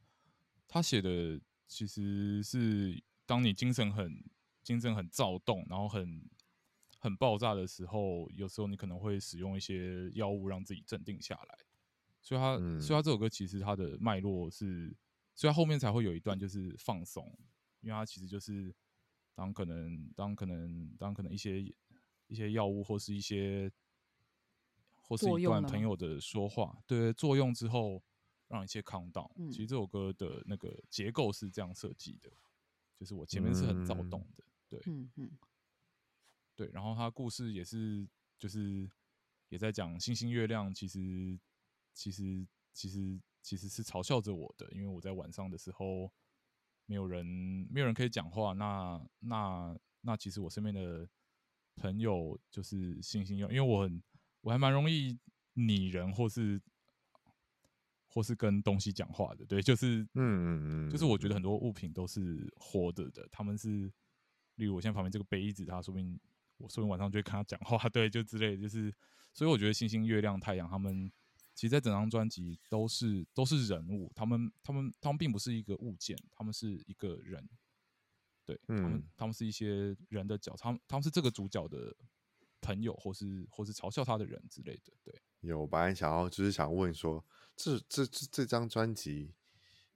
[0.66, 3.03] 他写的其实是。
[3.28, 4.24] 当你精神很
[4.62, 6.22] 精神很躁动，然后很
[6.99, 11.59] 很爆炸的时候，有时候你可能会使用一些药物让自己镇定下来。
[12.22, 14.96] 所以他，嗯、所以它这首歌其实它的脉络是，
[15.34, 17.30] 所以它后面才会有一段就是放松，
[17.82, 18.74] 因为它其实就是
[19.34, 21.62] 当可能当可能当可能一些
[22.28, 23.70] 一些药物或是一些
[25.09, 28.02] 或是一段朋友的说话，对作用之后
[28.48, 29.30] 让一切 calm down。
[29.50, 32.30] 其实这首歌的那个结构是这样设计的。
[32.98, 35.30] 就是我前面是很躁动的，嗯、对，嗯嗯，
[36.56, 38.90] 对，然后他故事也是，就是
[39.50, 41.38] 也在讲星星月亮，其实
[41.94, 46.12] 其实其实其实是嘲笑着我的，因为我在晚上的时候
[46.86, 47.24] 没有人
[47.70, 51.09] 没有人可以讲话，那那那其实我身边的
[51.76, 54.02] 朋友就是星星月亮，因为我很
[54.41, 55.18] 我还蛮容易
[55.55, 56.61] 拟人或是。
[58.11, 63.93] 或是跟东西讲话的，对，就是，嗯嗯嗯，就是我觉得很多物品都是活着的，他们是，
[64.57, 66.18] 例如我现在旁边这个杯子，它说不定
[66.57, 68.93] 我说不定晚上就会跟他讲话， 对，就之类的，就是，
[69.34, 71.12] 所以我觉得星星、月亮、太阳，他们
[71.55, 77.47] 其实，在整张专辑都是都是人物，他们他们他们并不是一个物件，他们是一个人，
[78.47, 81.95] 对，他们他们是一些人的角，他们他们是这个主角的
[82.61, 85.14] 朋友，或是或是嘲笑他的人之类的，对。
[85.40, 87.24] 有，我本来想要就是想问说。
[87.61, 89.34] 这这这这张专辑，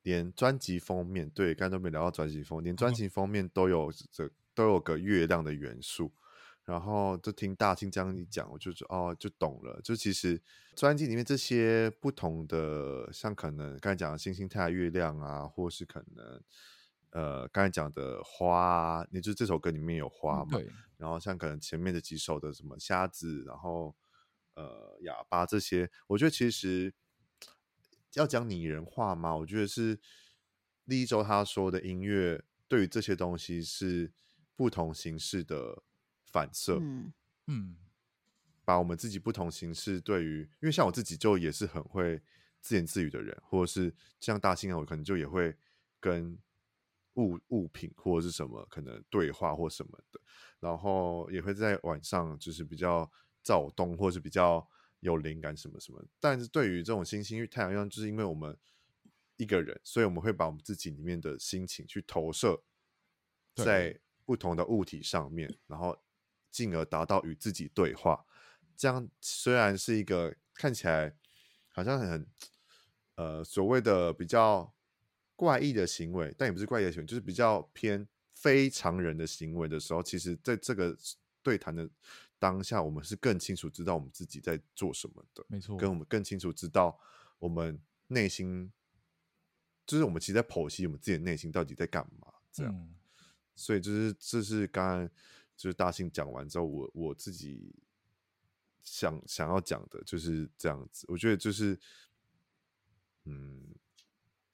[0.02, 6.12] 连专辑封面，对，刚才都没聊到专辑封面，连专 辑封面都有这都有个月亮的元素。
[6.64, 9.80] 然后就听大庆这样一讲，我就说哦，就懂了。
[9.82, 10.40] 就其实
[10.74, 16.42] 专辑里面这些不同的，像可能刚才讲的星星、太阳、月亮啊，或是可能
[17.12, 20.58] 呃刚才讲的花啊，你就这首歌里面有花嘛？
[20.58, 20.70] 对。
[20.98, 23.96] 然后像可能前面的几首的什么瞎子，然后
[24.54, 26.92] 呃哑巴这些，我觉得其实。
[28.14, 29.34] 要讲拟人化嘛？
[29.34, 29.98] 我觉得是
[30.86, 34.12] 第一周他说的音乐对于这些东西是
[34.54, 35.82] 不同形式的
[36.26, 36.76] 反射。
[36.78, 37.10] 嗯
[37.46, 37.76] 嗯，
[38.66, 42.20] 把我们自己不同形式对于，因为像我自己就也是很会
[42.60, 45.56] 自言自语的人，或者是像大兴啊，我可能就也会
[45.98, 46.38] 跟
[47.14, 50.20] 物物品或者是什么可能对话或什么的，
[50.60, 53.10] 然后也会在晚上就是比较
[53.42, 54.66] 躁动或者是比较。
[55.02, 58.56] 有灵感什么什么，但是对于这种星星、因为太阳一样，就是因为我们
[59.36, 62.62] 一个人，所以我们会把我们自己里面的心情去投射
[63.56, 66.00] 在不同的物体上面，然后
[66.52, 68.24] 进而达到与自己对话。
[68.76, 71.12] 这样虽然是一个看起来
[71.72, 72.24] 好像很
[73.16, 74.72] 呃所谓的比较
[75.42, 80.96] 怪异的行为，但也不是怪异的行为，就是比较偏非常人的行为的时候，其实在这个
[81.42, 81.90] 对谈的
[82.38, 86.96] 当下，我们是更清楚知道我们自己在做什么的，没错，跟我们更清楚知道
[87.40, 87.76] 我们
[88.06, 88.72] 内心，
[89.84, 92.72] 就是我们其实在剖析我们自己的内心到底在干嘛，这样。
[92.72, 92.94] 嗯
[93.54, 95.10] 所以就是这是刚刚
[95.58, 97.70] 就是大信讲完之后，我我自己
[98.82, 101.04] 想想要讲的就是这样子。
[101.06, 101.78] 我觉得就是，
[103.24, 103.74] 嗯，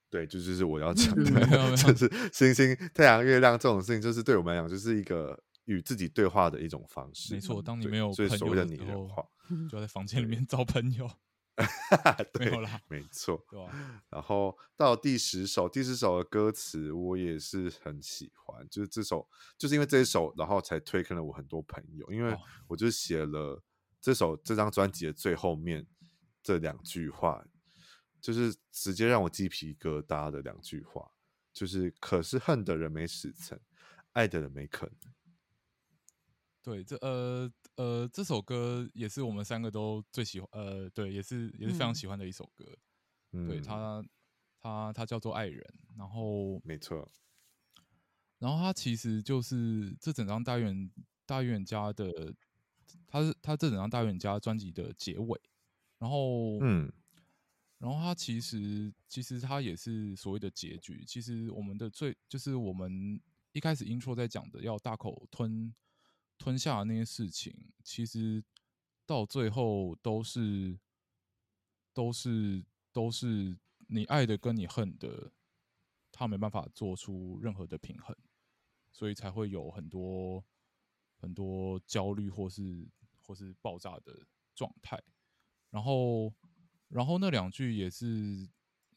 [0.09, 7.33] 对，就就是我要讲的，就 是星星、太阳、月亮这种事情，就是对我们来讲，就是一个与自己对话的一种方式。
[7.35, 8.37] 没错，当你没有朋友的时
[9.69, 11.09] 就要在房间里面找朋友。
[12.31, 12.49] 对，
[12.87, 13.43] 没错。
[14.09, 22.33] 然后到第十首，第十首的歌词我也是很喜欢，就是这首，就是因为这一首，然后才推坑了我很多朋友，因为
[22.67, 23.61] 我就写了
[23.99, 25.85] 这首这张专辑的最后面
[26.41, 27.43] 这两句话，
[28.21, 31.11] 就是直接让我鸡皮疙瘩的两句话，
[31.53, 33.59] 就是可是恨的人没死成，
[34.13, 35.13] 爱的人没可能。
[36.61, 42.77] 对，这呃呃，这首歌也是我们三个都最喜欢，呃，对，也是也是非常喜欢的一首歌。
[43.31, 44.03] 嗯、对他，
[44.59, 45.61] 他他叫做《爱人》，
[45.97, 47.09] 然后没错，
[48.37, 50.91] 然后他其实就是这整张大院
[51.25, 52.35] 大院家的，
[53.07, 55.39] 他是他这整张大院家专辑的结尾。
[55.97, 56.91] 然后嗯，
[57.79, 61.03] 然后它其实其实它也是所谓的结局。
[61.03, 63.19] 其实我们的最就是我们
[63.51, 65.73] 一开始 intro 在讲的要大口吞。
[66.41, 67.53] 吞下那些事情，
[67.83, 68.41] 其实
[69.05, 70.79] 到最后都是
[71.93, 72.63] 都是
[72.93, 75.33] 都是你爱的跟你恨的，
[76.13, 78.15] 他没办法做出任何的平衡，
[78.89, 80.41] 所以才会有很多
[81.17, 82.87] 很多焦虑或是
[83.21, 84.25] 或是爆炸的
[84.55, 84.97] 状态。
[85.69, 86.33] 然后，
[86.89, 88.47] 然后那两句也是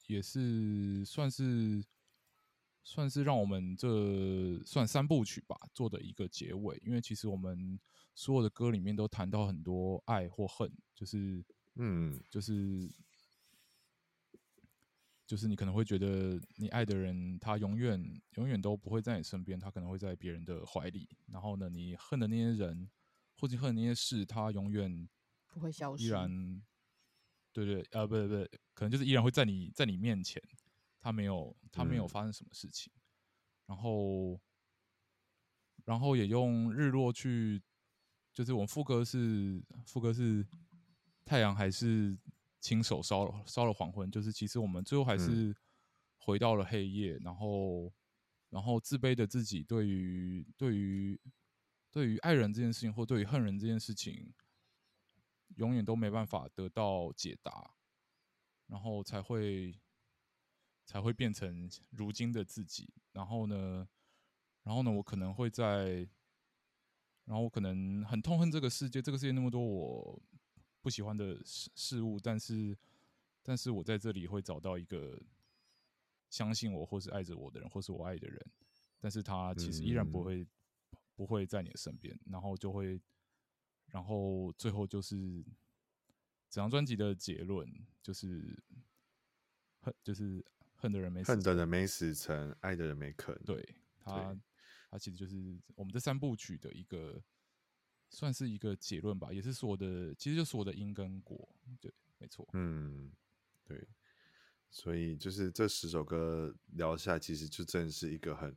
[0.09, 1.84] 也是算是。
[2.84, 7.78] 算是让我们这算三部曲吧做的一个结尾，因为其实我们
[8.12, 11.45] 所有的歌里面都谈到很多爱或恨，就是
[11.76, 12.93] 嗯，就是
[15.24, 21.09] 就是你可能会觉得你爱的人他永远永远都不会在你身边，他可能会在别人的怀里。
[21.28, 22.90] 然后呢，你恨的那些人
[23.38, 25.09] 或者恨的那些事，他永远
[25.47, 26.61] 不会消失，依然
[27.53, 30.42] 对对呃，不对不对，可能就是依然会在你在你面前。
[31.05, 33.03] 他没有，他没有发生什么事情，嗯、
[33.66, 34.40] 然后，
[35.84, 37.61] 然后也用日落去，
[38.32, 40.46] 就是我们副歌是副歌是
[41.24, 42.16] 太阳还是
[42.61, 45.53] 亲手烧了烧了黄昏，就是其实我们最后还是
[46.18, 47.92] 回到了黑夜，嗯、然后，
[48.50, 51.20] 然后自卑的自己对于对于
[51.90, 54.32] 对于爱人这件事情或对于恨人这件事情，
[55.57, 57.74] 永远都没办法得到解答，
[58.66, 59.78] 然后才会。
[60.84, 62.92] 才会变成如今的自己。
[63.12, 63.88] 然后呢，
[64.64, 66.07] 然后呢，我可能会在，
[67.24, 70.20] 然后我可能很痛恨这个世界，这个世界那么多我
[70.80, 72.76] 不喜欢的事事物，但是，
[73.44, 75.22] 但是我在这里会找到一个
[76.28, 78.44] 相信我或是爱着我的人，或是我爱的人，
[78.98, 80.48] 但是他其实依然不会、嗯、
[81.14, 83.00] 不会在你的身边，然后就会，
[83.93, 85.16] 然后最后就是
[86.51, 87.72] 整张专辑的结论
[88.03, 88.61] 就是
[89.80, 90.45] 恨，就是。
[90.74, 93.32] 恨的人没死，恨的人没死成，爱的人没肯。
[93.45, 93.64] 对
[94.01, 94.36] 他，
[94.90, 97.22] 他其实就是我们这三部曲的一个，
[98.11, 101.49] 算是一个结论吧，也是说的，其实就是我的因跟果。
[101.80, 102.49] 对，没错。
[102.55, 103.12] 嗯，
[103.62, 103.86] 对。
[104.72, 108.57] 所以就是这十首歌聊下来，其实就真的是一个很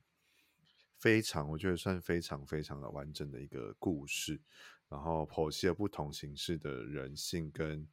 [0.98, 4.42] 非常，我觉得算非常非常的完整的一个故事，
[4.90, 7.88] 然后剖析了不同形式的人性跟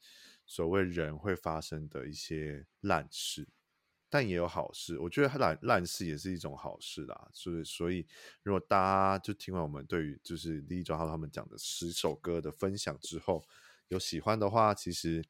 [0.46, 3.48] 所谓人会发生的一些烂事。
[4.08, 7.30] 但也有好事，我觉得烂烂事也是一种好事啦。
[7.32, 8.06] 所以，所以
[8.42, 13.42] 如果大家就听完我们对于就是李李周浩他们讲的十首歌的分享之后，
[13.88, 15.24] 有喜欢的话，其实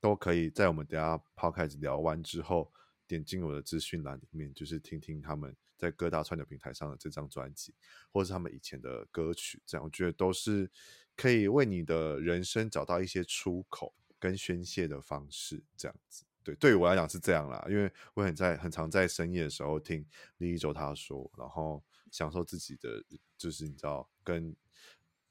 [0.00, 2.70] 都可以在我们等下 Podcast 聊完之后，
[3.06, 7.74] 点进我的资讯栏里面，就是听听他们在各大串流平台上的这张专辑，
[8.12, 10.70] 或是他们以前的歌曲，这样我觉得都是
[11.16, 16.24] 可以为你的人生找到一些出口跟宣泄的方式，这样子。
[16.44, 20.06] 对，对于我来讲是这样啦，因为我很在很常在深夜的时候听
[20.38, 23.02] 李一周他说，然后享受自己的
[23.36, 24.54] 就是你知道跟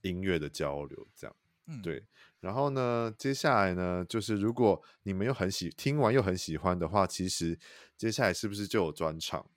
[0.01, 1.35] 音乐的交流这样，
[1.67, 2.05] 嗯，对。
[2.41, 7.57] 然后呢，接下来呢，就是如果你们又很喜听完又很喜欢的话，其实
[7.95, 9.49] 接下来是不是就有专场？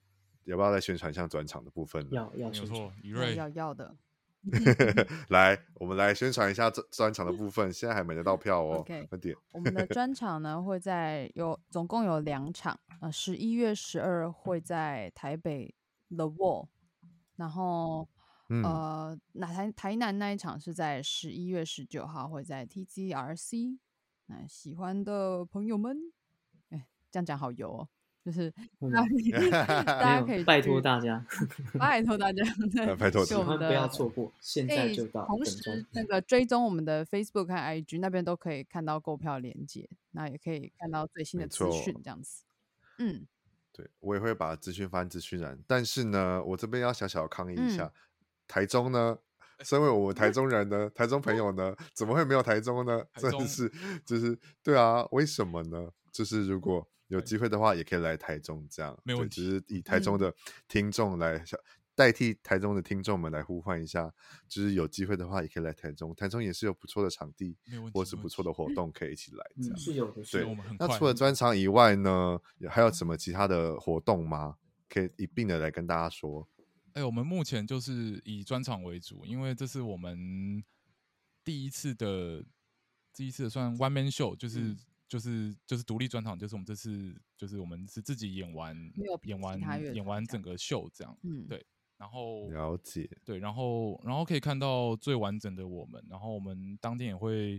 [0.45, 2.11] 要不要再宣传一下专场的部分呢？
[2.12, 3.97] 要要没错，以瑞要要的。
[5.30, 8.78] 来，我们来宣传一下专专场的部分，现在还买得到票哦。
[8.78, 9.36] OK，快点。
[9.53, 15.74] 我们的专场呢会在有总共有两场，呃，十一月十二会在台北
[16.09, 16.68] The Wall，
[17.36, 18.09] 然后、
[18.49, 23.78] 嗯、呃，那台台南那一场是在十一月十九号会在 TGRC，
[24.26, 25.96] 那喜欢的朋友们，
[26.70, 27.88] 哎，这样讲好油哦。
[28.29, 28.53] 就是
[28.93, 31.24] 大家可以拜托大家，
[31.79, 32.45] 拜托大家，
[32.97, 35.24] 拜托，千万不要错过，现在就到。
[35.24, 42.45] 同时，那个追踪我们的 Facebook 和 IG 那边都可以看到购票链接，那也可以看到最新的资讯，这样子。
[42.99, 43.26] 嗯，
[43.72, 47.93] 对，我也会把资讯放资讯栏，但是呢，我这边要小小抗议一下，嗯、
[48.47, 49.16] 台中呢，
[49.61, 53.03] 身为我们台中人呢，台中朋友呢，怎么会没有台中呢？
[53.14, 53.72] 真的是，
[54.05, 55.89] 就是对啊，为什么呢？
[56.12, 56.87] 就是如果。
[57.09, 59.34] 有机会的话，也可以来台中，这样没问题。
[59.34, 60.34] 只是以台中的
[60.68, 61.42] 听众来
[61.94, 64.14] 代替台中的听众们来呼唤一下，
[64.46, 66.14] 就是有机会的话，也可以来台中。
[66.14, 67.56] 台中也是有不错的场地，
[67.92, 69.44] 或是不错的活动可以一起来。
[69.56, 70.22] 这样、嗯、是有的。
[70.22, 72.38] 对，那除了专场以外呢，
[72.68, 74.54] 还有什么其他的活动吗？
[74.88, 76.48] 可以一并的来跟大家说。
[76.92, 80.62] 哎、欸，我们目前就是以专场为主，因为这是我们
[81.42, 82.44] 第一次的
[83.12, 84.76] 第一次的算 one man show，就是。
[85.09, 88.76] 嗯就是就是独立专场，就是我们这次就是我们是自己演完
[89.22, 89.59] 演完
[89.94, 91.64] 演完整个秀这样，嗯，对，
[91.96, 92.06] 然。
[92.06, 97.59] 后了解，对，然后然后可以看到最完整的我们，然后我们当天也会，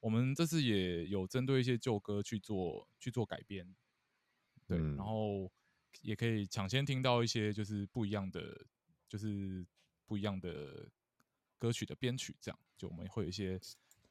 [0.00, 3.72] 我们这次也有针对一些旧歌去做去做改编，
[4.66, 5.48] 对，嗯、然后
[6.02, 8.66] 也可以抢先听到一些就是不一样的，
[9.08, 9.64] 就是
[10.06, 10.90] 不一样的
[11.56, 13.60] 歌曲的编曲，这样就我们会有一些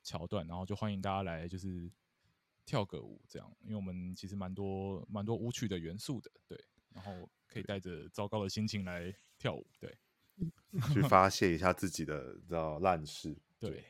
[0.01, 1.91] 桥段，然后就欢迎大家来就是。
[2.69, 6.63] 跳个舞这样，因为我们其实蛮多蛮多舞曲的元素的，对，
[6.93, 9.97] 然后可以带着糟糕的心情来跳舞，对，
[10.93, 13.83] 去发泄一下自己的知道烂事，对。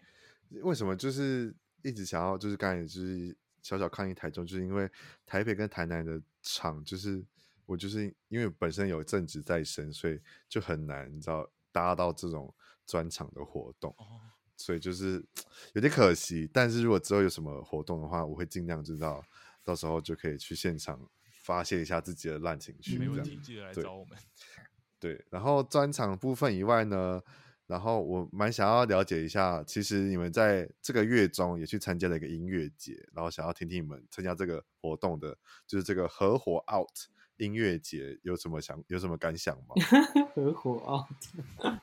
[0.62, 4.90] 为什么就是一直想要就是刚才就是小小抗议台中，就是因为
[5.26, 7.22] 台北跟台南的场，就是
[7.66, 10.18] 我就是因为本身有正职在身，所以
[10.48, 12.56] 就很难你知道搭到这种
[12.86, 13.94] 专场的活动。
[13.98, 14.22] 哦
[14.60, 15.24] 所以就是
[15.72, 19.24] 有点可惜，但是如果之后有什么活动的话，我会尽量知道，
[19.64, 21.00] 到时候就可以去现场
[21.32, 22.98] 发泄一下自己的烂情绪。
[23.00, 24.18] 没问题，记得来找我们。
[25.00, 27.22] 对，然后专场部分以外呢，
[27.68, 36.90] 然后我蛮想要了解一下，其实你们在这个月中也去参加了一个音乐节，然后想要听听你们参加这个活动的，就是这个合伙 out
[37.38, 39.76] 音乐节有什么想有什么感想吗？
[40.36, 41.08] 合伙 out，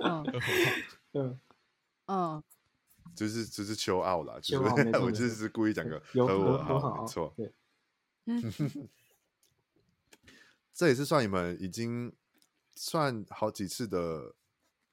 [0.01, 0.25] 嗯
[1.15, 1.41] 嗯
[2.05, 2.43] 嗯。
[3.15, 7.33] 就是就是秋奥啦，就是 我就是故意讲个和我好，没错。
[7.37, 7.53] 对，
[10.75, 12.13] 这也是算你们已经
[12.75, 14.35] 算好几次的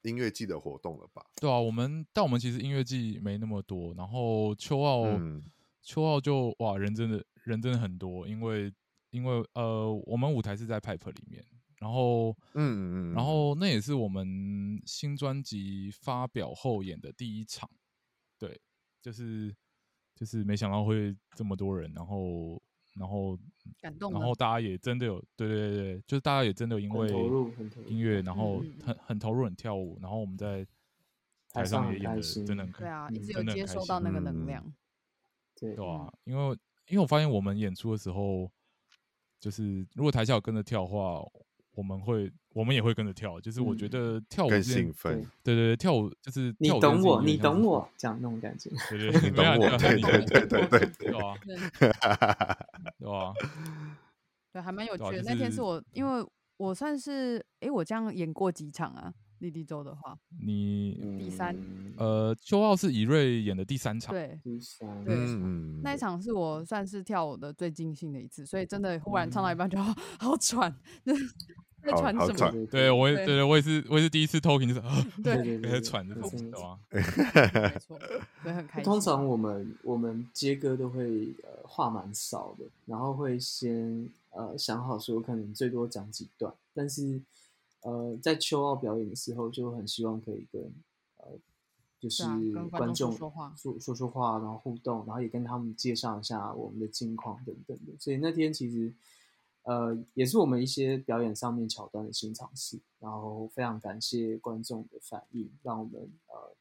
[0.02, 1.24] 音乐季的活动了吧？
[1.36, 5.42] 对啊，我们但我们其实音乐季没那么多，然后秋奥、嗯、
[5.82, 8.72] 秋奥就哇人真的人真的很多，因为
[9.10, 11.44] 因为呃我们舞台是在 Pipe 里面，
[11.78, 17.68] 然后嗯嗯嗯，然后那也是我们新专辑发表后演的第一场。
[18.38, 18.60] 对，
[19.00, 19.54] 就是
[20.14, 22.60] 就是没想到会这么多人，然后
[22.94, 23.38] 然后
[23.80, 27.08] 感动，然后大家也真的有，对对对对，就是大家也真的因为
[27.86, 30.66] 音乐，然后很很投入，很跳舞，然后我们在
[31.50, 34.64] 台上也演的真的很开心，对啊，一直有接收到那个能量，
[35.54, 35.74] 对。
[35.74, 36.58] 对啊，因为
[36.88, 38.50] 因为我发现我们演出的时候，
[39.40, 41.22] 就是如果台下有跟着跳的话。
[41.74, 43.40] 我们会，我们也会跟着跳。
[43.40, 48.70] 就是我觉得跳舞更兴奋，对对对，跳舞就是你懂我，你懂我，这样那种感觉。
[48.90, 51.34] 对 对，你懂我，对对对对对，对啊？
[51.78, 53.32] 对啊？
[54.52, 55.22] 对，还蛮有趣的。
[55.24, 56.24] 那天是我，因为
[56.56, 59.12] 我算是，哎，我这样演过几场啊？
[59.38, 61.56] 莉莉周的话，你第三，
[61.96, 65.14] 呃，秋奥是以瑞演的第三场，对，第三，对，
[65.82, 70.74] 那一场是我算是跳舞的最尽兴的一次，所以真的忽然唱到一半就 好好喘。
[71.84, 72.66] 在喘什么？
[72.70, 74.80] 对我也，对对，我也是，我也是第一次 talking 就是，
[75.22, 76.78] 对对对， 在喘着，知道吗？
[76.90, 77.02] 没
[77.78, 77.98] 错，
[78.42, 78.84] 对，很开心。
[78.84, 87.20] 通常我们我们接歌都会呃话蛮少的，然后会先呃想好说可能最多讲几段，但是
[87.84, 90.60] 呃在秋奥表演的时候就很希望可以跟
[91.16, 91.38] 呃
[92.00, 92.24] 就是
[92.70, 98.92] 观众说话说说说话，然后互动，然后也跟他们介绍一下我们的近况等等的，所以那天其实。
[99.66, 106.54] 呃，也是我们一些表演上面桥段的新尝试，然后非常感谢观众的反应，让我们呃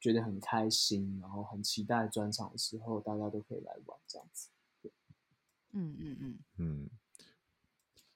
[0.00, 4.48] 觉得很开心，然后很期待专场的时候大家都可以来玩这样子。
[4.82, 4.90] 对，
[5.70, 6.90] 嗯嗯嗯嗯。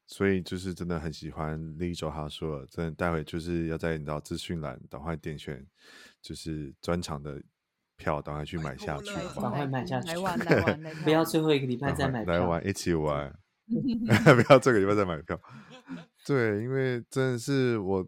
[0.06, 5.66] 所以就是真的很喜欢立周他说了，真的待会就是要在你知道资讯栏赶快点选，
[6.20, 7.42] 就是专场的
[7.96, 13.34] 票，赶快去买下去，赶快买下去，来玩来玩， 不要最后一个礼拜再买票，来玩一起玩
[13.66, 15.40] 不要这个礼拜再买票。
[16.26, 18.06] 对，因为真的是我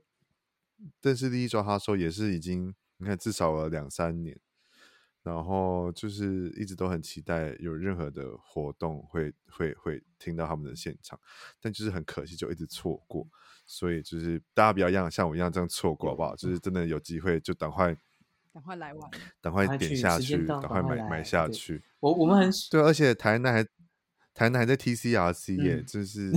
[1.01, 4.39] 认识立周他说也是已经你看至少了两三年。
[5.27, 11.19] 然后就是一直都很期待有任何的活动会会会听到他们的现场，
[11.61, 13.27] 但就是很可惜就一直错过，
[13.67, 16.37] 所以就是大家不要像像我一样这样错过好不好？
[16.37, 17.93] 就是真的有机会就赶快
[18.55, 19.11] 赶快来玩，
[19.41, 21.83] 赶快点下去，赶快买买下去。
[21.99, 23.65] 我我们很对，而且台南还
[24.33, 26.31] 台南还在 TCRC 耶，就是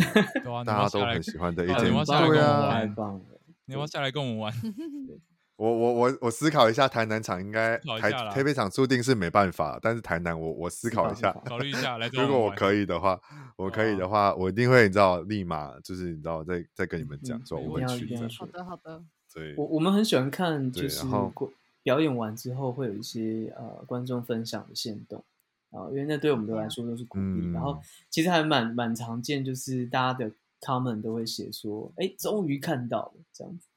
[0.66, 3.22] 大家都很喜欢的一件，对啊，太棒了！
[3.66, 4.52] 你要不要下来跟我们玩？
[5.60, 12.08] 我我我我思考一下，台南场应该台台北场注定是没办法，但是台南我我思考一下，考虑一下来。
[12.16, 13.20] 如果我可以的话，
[13.58, 18.16] 我可以的话，我一定会你知道，立马就是你知道，再再跟你们讲说我会去。
[18.38, 19.04] 好的好的。
[19.34, 21.06] 对，我我们很喜欢看，就是
[21.84, 25.22] 表演完之后会有一些呃观众分享的线动
[25.72, 27.52] 啊，因为那对我们来说都是鼓励。
[27.52, 27.78] 然后
[28.10, 30.32] 其实还蛮蛮常见，就是大家的
[30.62, 33.68] comment 都会写说，哎，终于看到了这样子。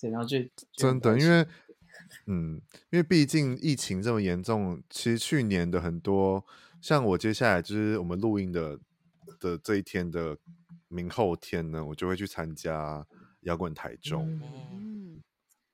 [0.00, 0.38] 对，然后就
[0.74, 1.46] 真的，因为，
[2.26, 6.44] 嗯，因为毕竟疫情这么严重，其实去年的很多，
[6.80, 8.78] 像我接下来就是我们录音的
[9.40, 10.38] 的这一天的
[10.86, 13.04] 明后天呢，我就会去参加
[13.40, 14.40] 摇滚台中。
[14.72, 15.20] 嗯，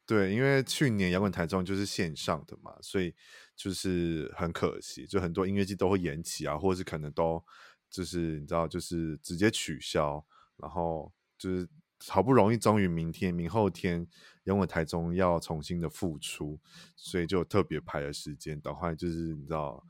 [0.06, 3.14] 对，因为去年摇滚台中就是线上的嘛，所以
[3.54, 7.44] 就是很可惜，就很多音乐季都会延期啊，或者是可能都
[7.90, 10.24] 就是你知道，就是直接取消，
[10.56, 11.68] 然后就是。
[12.08, 14.06] 好不容易，终于明天、明后天，
[14.44, 16.60] 因为台中要重新的复出，
[16.96, 19.82] 所以就特别排了时间，等会就是你知道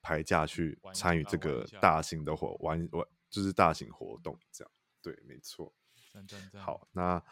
[0.00, 4.70] 排假去参与这个大型的活玩玩，就是大型活动这样。
[5.02, 5.72] 对，没错。
[6.54, 7.22] 好，那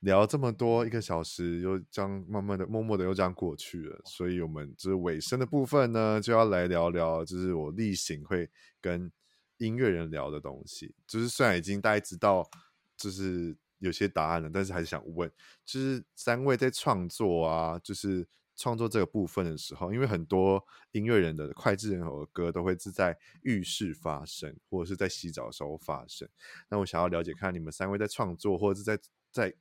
[0.00, 9.12] 聊这么多一个小时，又这样慢慢的、默默的又这样过去了，所以我们就是尾声的部分呢，就要来聊聊，就是我例行会跟
[9.58, 10.94] 音乐人聊的东西。
[11.06, 12.48] 就是虽然已经大家知道，
[12.96, 13.56] 就是。
[13.78, 15.30] 有些答案了，但是还是想问，
[15.64, 26.26] 就是三位在创作啊，就是创作这个部分的时候，因为很多音乐人的脍炙人口的歌都会是在浴室发生，或者是在洗澡的时候发生。
[26.70, 28.98] 那我想要了解看你们三位在创作，或者是在
[29.30, 29.54] 在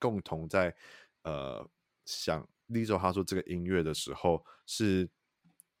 [0.00, 0.74] 共同在
[1.22, 1.64] 呃
[2.04, 5.08] 想立州他说这个音乐的时候，是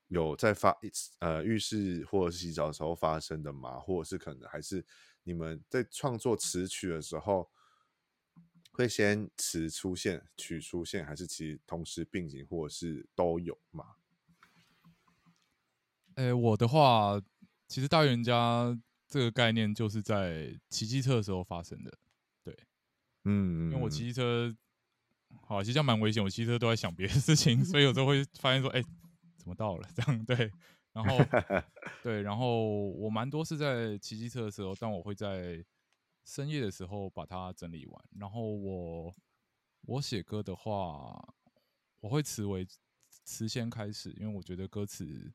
[0.06, 0.78] 有在发
[1.18, 3.80] 呃浴室或者是洗澡的时候发生的吗？
[3.80, 4.86] 或者是可能还是
[5.24, 7.50] 你们在创作词曲的时候？
[8.80, 13.84] 会先词出现，曲出现，还是其实同时并行，或者是都有吗？
[16.14, 17.20] 诶，我的话，
[17.68, 18.74] 其实大预言家
[19.06, 21.92] 这个概念就是在骑机车的时候发生的。
[22.42, 22.56] 对，
[23.24, 24.54] 嗯，因为我骑机车，
[25.42, 26.22] 好，其实这样蛮危险。
[26.22, 28.82] 我骑车都在想别的事情，所以有时候会发现说，哎，
[29.36, 29.88] 怎么到了？
[29.94, 30.50] 这样对，
[30.92, 31.18] 然后
[32.02, 35.62] 对，然后我蛮多是在骑机车的时候，但我会在。
[36.30, 39.12] 深夜的时候把它整理完，然后我
[39.80, 41.34] 我写歌的话，
[41.98, 42.64] 我会词为
[43.24, 45.34] 词先开始，因为我觉得歌词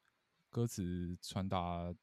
[0.50, 1.93] 歌词传达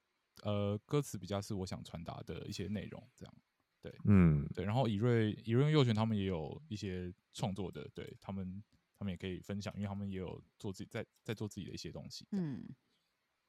[0.43, 3.35] 呃歌词比较是我想传达的一些内容，这样
[3.81, 4.63] 对，嗯，对。
[4.63, 8.63] 然后以瑞以瑞佑全他们也有一些创作的，对他们
[8.99, 12.69] 他们也可以分享，因为他们也有做自己在在做自己的一些东西，嗯。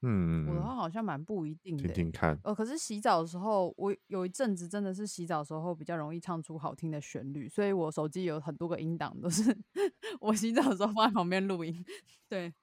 [0.05, 2.37] 嗯，我的话好像蛮不一定的，听听看。
[2.43, 9.57] 呃，可是洗澡的时候，我有一阵子真的是洗澡的时候比较容易唱出好听的旋律，所以我手机有很多个音档都是
[10.19, 11.83] 我洗澡的时候放在旁边录音，
[12.27, 12.53] 对，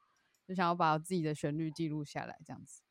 [0.47, 2.83] 就想要把自己的旋律记录下来这样子。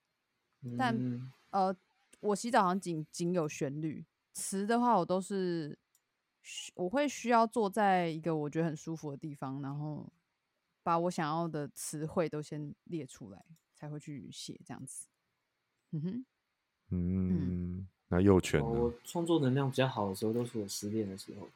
[0.77, 1.75] 但、嗯、呃，
[2.19, 5.77] 我洗澡好像仅仅有旋律，词的话我都是
[6.73, 10.11] 我会需要坐在一个我觉得很舒服的地方，然后
[10.81, 13.45] 把我想要的词汇都先列出来。
[13.79, 15.07] 才会去写这样子，
[15.91, 16.25] 嗯哼，
[16.89, 21.47] 嗯，那右拳，我创作能量比较好的时候，都是我失恋的时候，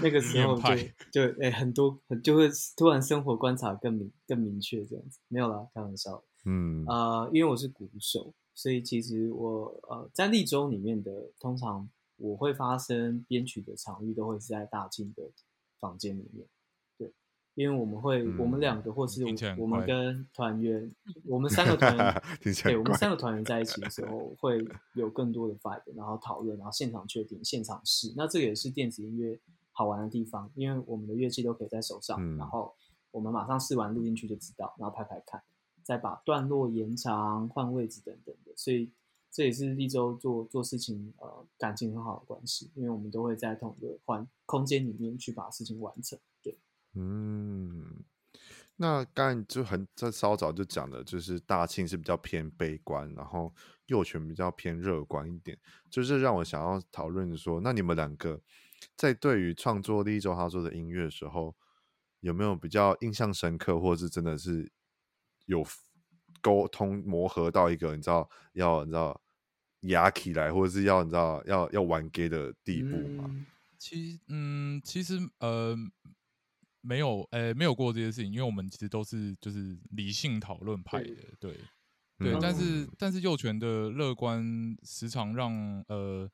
[0.00, 0.76] 那个时候就
[1.10, 6.84] 就哎、欸、很多就会突然生活观察更明更明确这样子，没有啦，开玩笑，嗯。
[6.86, 15.24] 啊、呃，因为我是鼓手，所以其实我呃在立州里面的，通常我会发生编曲的场域都会是在大庆的
[15.80, 16.46] 房间里面。
[17.58, 19.24] 因为我们会，嗯、我们两个或是
[19.58, 20.88] 我们跟团员，
[21.26, 22.22] 我们三个团 员，
[22.62, 28.14] 对，我们三个团员在一起的时候， 会有更多的 vibe，然后讨论，然后现场确定，现场试。
[28.16, 29.36] 那这个也是电子音乐
[29.72, 32.72] 好玩的地方，因为我们的乐器都可以在手上，嗯、然后
[33.10, 35.42] 我们马上试完录进去就知道，然后拍拍看，
[35.82, 38.52] 再把段落延长、换位置等等的。
[38.54, 38.88] 所以
[39.32, 46.16] 这也是力舟做做事情呃感情很好的关系，因为我们都会在同一个环空间里面去把事情完成。
[46.40, 46.56] 对，
[46.98, 48.04] 嗯，
[48.76, 53.54] 那刚才就很在稍早就讲的，就是大庆是比较偏悲观，然后
[53.86, 55.56] 佑全比较偏乐观一点，
[55.88, 58.40] 就是让我想要讨论说，那你们两个
[58.96, 61.54] 在对于创作第一周他说的音乐的时候，
[62.20, 64.72] 有没有比较印象深刻，或者是真的是
[65.46, 65.64] 有？
[66.40, 69.20] 沟通磨合到一个你知道要你知道
[69.80, 73.28] 压起来，或者是要你知道要要玩 gay 的地步吗？
[73.76, 75.76] 其嗯，其实呃
[76.80, 81.58] 没有呃、欸、没有过这些事情，因为我们其实都是就是理性讨论派的，对
[82.18, 84.42] 对，但是但是幼犬的乐观
[84.82, 85.52] 时常让
[85.88, 86.30] 呃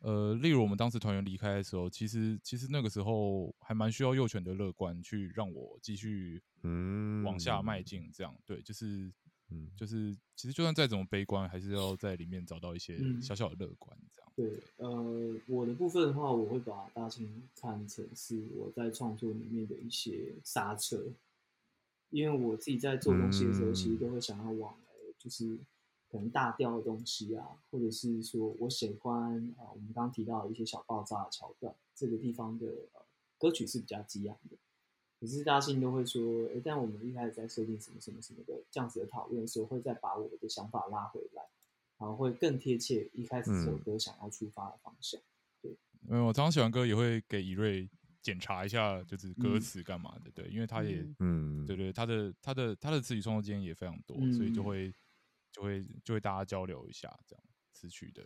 [0.00, 9.12] 呃，例如我们当时团员离开的时候，其实其实那个时候还蛮需要幼犬的乐观去让我继续嗯往下迈进，这样、嗯、对，就是。
[9.54, 14.21] 嗯，就是其实就算再怎么悲观，还是要在里面找到一些小小的乐观，这样、嗯。
[14.42, 21.00] 对，呃，我的部分的话，我会把大庆看成是我在创作里面的一些刹车，
[22.10, 24.74] 因为我自己在做东西的时候，其实都会想要往，
[25.16, 25.56] 就是
[26.10, 33.00] 可能大调的东西啊，或者是说我喜欢啊、我们刚刚提到的一些小爆炸的桥段，这个地方的、呃、
[33.38, 34.56] 歌曲是比较激昂的。
[35.20, 41.44] 可是大家都会说，但我们一开始在设定什么什么什么的这样子的讨论的时候，会再把我的想法拉回来，
[42.02, 45.20] 然后会更贴切一开始这首歌想要出发的方向。
[45.20, 45.24] 嗯、
[45.62, 45.70] 对，
[46.08, 47.88] 因为我常常写完歌也会给以瑞
[48.20, 54.92] 检查一下，就是歌词干嘛的，嗯、对，因为他也，嗯，对对，他的他的他的词曲创作经验也非常多，嗯、所以就会
[55.52, 58.22] 就会就会大家交流一下这样词曲的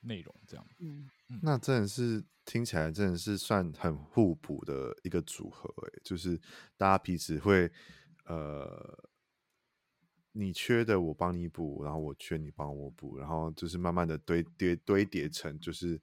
[0.00, 1.08] 内容这样，嗯，
[1.40, 2.22] 那真的是。
[2.44, 6.36] 听起来真的是算很互补的一个组合，哎，就是
[6.76, 7.70] 大家彼此会，
[8.24, 8.98] 呃，
[10.32, 16.00] 你缺的我帮你补，然后我缺你帮我补，然后就是慢慢的堆叠堆叠成就是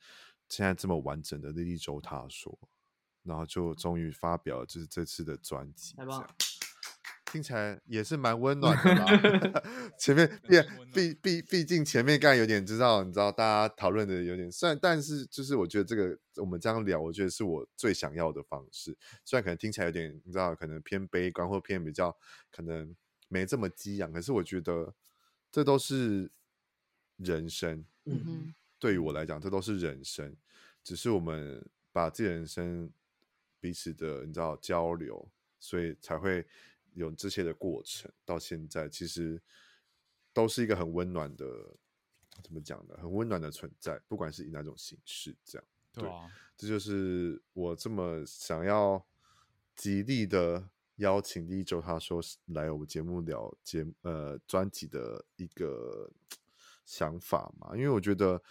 [0.47, 2.57] 现在这么完整的一周他说，
[3.23, 6.05] 然后就终于发表了就是这次的专辑，太。
[7.31, 8.95] 听起来也是蛮温暖的
[9.51, 9.61] 吧？
[9.99, 10.27] 前面
[10.91, 18.97] 毕毕毕毕竟前面刚才有点知道，你知道大家讨论的有点算，但是就是我觉得这个我们这样聊，我觉得是我最想要的方式。
[19.23, 22.17] 虽然可能听起来有点你知道，可能偏悲观或偏比较
[22.49, 22.95] 可能
[23.29, 24.93] 没这么激昂，可是我觉得
[25.49, 26.29] 这都是
[27.15, 27.85] 人生。
[28.03, 30.35] 嗯哼，对于我来讲，这都是人生，
[30.83, 32.91] 只是我们把自己人生
[33.61, 35.25] 彼此的你知道交流，
[35.57, 36.45] 所以才会。
[36.95, 39.39] 有这些的过程，到现在其实
[40.33, 41.45] 都是一个很温暖的，
[42.43, 42.95] 怎么讲呢？
[42.97, 49.05] 很温暖的存在，不管是以哪种形式，这样对，对啊，这就是我这么想要
[49.75, 50.67] 极力的
[50.99, 56.09] 邀请第一周他说来我们节目聊节呃专辑的一个
[56.85, 58.41] 想法嘛，因为我觉得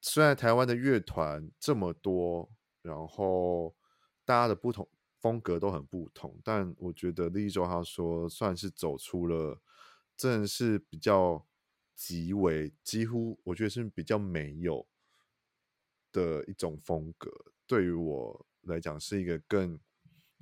[0.00, 2.48] 虽然台湾的乐团这么多，
[2.80, 3.74] 然后
[4.24, 4.88] 大家的不同。
[5.18, 9.60] 风格都很不同，但我觉得第一周他说算是走出了，
[10.16, 11.44] 真的是比较
[11.96, 14.86] 极为几乎，我觉得是比较没有
[16.12, 17.28] 的一种风格。
[17.66, 19.80] 对于我来讲，是一个更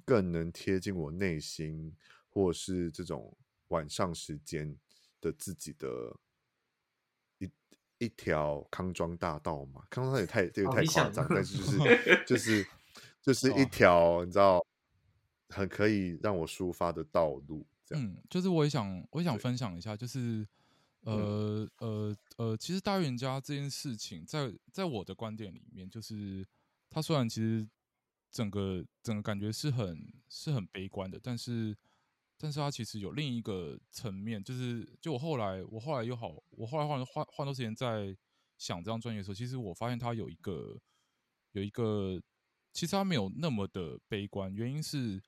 [0.05, 1.94] 更能贴近我内心，
[2.28, 3.36] 或是这种
[3.68, 4.76] 晚上时间
[5.20, 6.16] 的自己的
[7.38, 7.50] 一
[7.98, 9.82] 一条康庄大道嘛。
[9.90, 12.66] 康庄也太这个太夸张，但是就是就是
[13.22, 14.64] 就是一条你知道。
[15.50, 20.44] 很可以让我抒发的道路，嗯，就是我也想，我也想分享一下，就是，
[21.02, 26.44] 呃，呃，呃，其实大预言家这件事情，在在我的观点里面，就是
[26.90, 27.64] 他虽然其实
[28.35, 31.74] 整个整个感觉是很是很悲观的，但是，
[32.37, 38.14] 但是他其实有另一个层面，就是就我后来我后来又好，我后来换换换多时间在
[38.59, 40.78] 想这张专辑的时候，其实我发现他有一个
[41.53, 42.20] 有一个，
[42.72, 45.22] 其实他没有那么的悲观，原因是。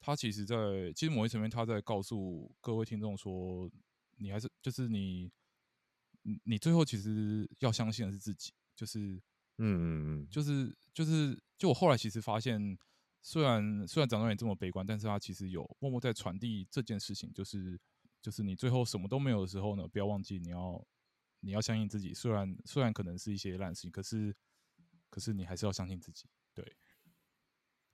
[0.00, 0.56] 他其实在，
[0.94, 3.68] 其实某一层面，他在告诉各位听众说，
[4.16, 5.28] 你还是就是你，
[6.44, 9.20] 你最后其实要相信的是自己，就是，
[9.58, 12.78] 嗯嗯嗯，就是就是，就我后来其实发现，
[13.20, 17.78] 虽然虽然长官也这么悲观，但是他其实有默默在传递这件事情，就是
[18.22, 20.86] 就是你最后什么都没有的时候呢，不要忘记你要
[21.40, 24.34] 你要相信自己，虽然虽然可能是一些烂事情，可是
[25.10, 26.76] 可是你还是要相信自己，对。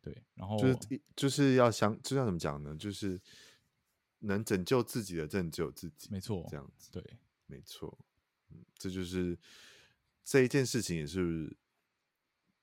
[0.01, 2.77] 对，然后就是就是要相，就像怎么讲呢？
[2.77, 3.19] 就是
[4.19, 6.11] 能拯救自己的，真的只有自己。
[6.11, 6.93] 没错，这样子。
[6.93, 7.03] 对，
[7.47, 7.99] 没错。
[8.51, 9.39] 嗯，这就是
[10.25, 11.57] 这一件事情，也是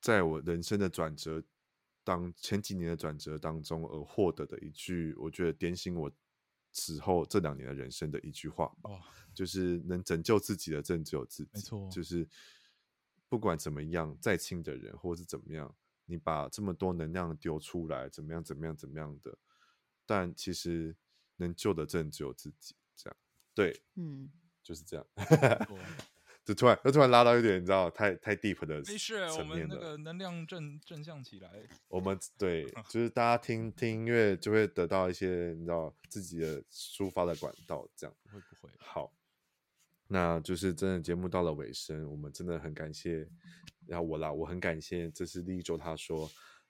[0.00, 1.42] 在我人生的转折
[2.04, 6.10] 当前几年的转折当中而获得的一句，我觉得点醒我
[6.72, 9.00] 此后这两年的人生的一句话吧，哦、
[9.32, 11.50] 就是能拯救自己的，真只有自己。
[11.54, 12.28] 没错，就是
[13.28, 15.72] 不管怎么样，再亲的人或是怎么样，
[16.04, 19.38] 你把这么多能量丢出来，怎么样，怎么样，怎么样的，
[20.04, 20.96] 但其实
[21.36, 22.74] 能救的，真只有自己。
[22.96, 23.16] 这样，
[23.54, 24.28] 对，嗯，
[24.62, 25.06] 就是这样。
[26.44, 31.48] 就突然，就突然拉到一点，你知道，太太 deep 的没事，我们那个能量正正向起来。
[31.86, 38.72] 我们 对，就是大家听听音乐，就会得到一些你知道自己的抒发的管道，这样会不会？
[38.78, 39.12] 好，
[40.08, 43.24] 那就是真的节目到了尾声，我们真的很感谢，
[43.86, 46.28] 然后我啦，我很感谢，这是第一周他说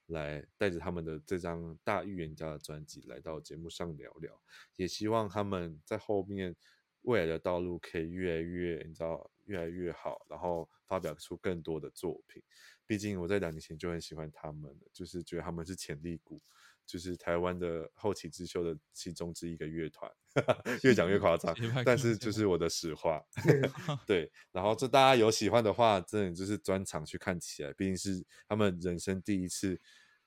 [0.08, 4.38] 来带着他们的这张大预言家的专辑来到节目上聊聊，
[4.76, 6.54] 也希望他们在后面
[7.02, 9.30] 未来的道路可以越来越，你知道。
[9.44, 12.42] 越来越好，然后发表出更多的作品。
[12.86, 16.42] 毕竟我在两年前就很喜欢他们了，就是觉得他们是潜力股，
[16.84, 20.10] 就是台湾的后起之秀的其中之一个乐团。
[20.82, 23.22] 越讲越夸张，但是就是我的实话。
[24.06, 29.80] 对，然后这大家有喜欢的话，真的就是专场去看起来，毕竟是他们人生第一次，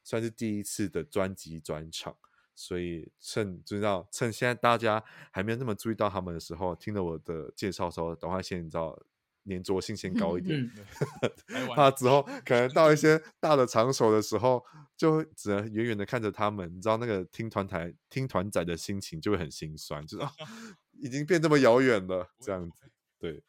[0.04, 2.18] 算是第一次的专辑专场。
[2.56, 9.00] 所以趁知道趁现在大家还没有那么注意到他们的时候，听了我的介绍的时候，等会先你知道
[9.48, 10.72] 粘着性先高一点，
[11.76, 12.96] 怕之后可能到一。
[12.98, 14.64] 些大的场所的时候，
[14.98, 20.32] 就只能远远的看着他们，你知道那个听团台听团仔的心情就会很心酸，就是、啊、
[21.00, 22.90] 已经变这么遥远了，这样子，
[23.20, 23.44] 对，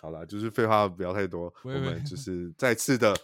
[0.00, 2.16] 好了，就是废话不要太多，我们就。
[2.16, 3.14] 是再次的。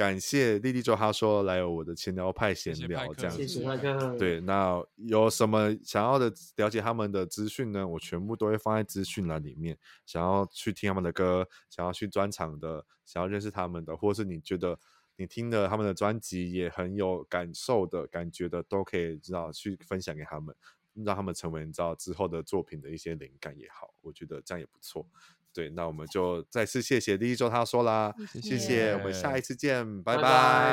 [0.00, 4.16] 感谢莉莉周他说来有我的前聊派闲聊这样子，谢谢派克。
[4.16, 7.86] 对，那有什么想要的了解他们的资讯呢？
[7.86, 9.76] 我全部都会放在资讯栏里面。
[10.06, 14.78] 想要去听他们的歌，想要去专场的，想要认识他们的，或是你觉得
[15.16, 20.56] 你听了他们的专辑也很有感受的感觉的，都可以知道去分享给他们，
[20.94, 25.06] 让他们成为你知道之后的作品的一些灵感也好，我觉得这样也不错。
[25.52, 30.22] 对，那我们就再次谢谢第一周他说啦，谢谢，谢谢，我们下一次见，拜拜。
[30.22, 30.28] 拜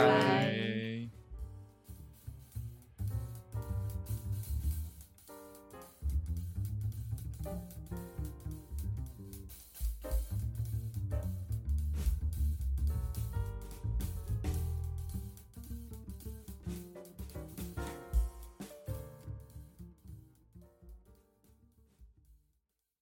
[0.07, 1.26] 拜。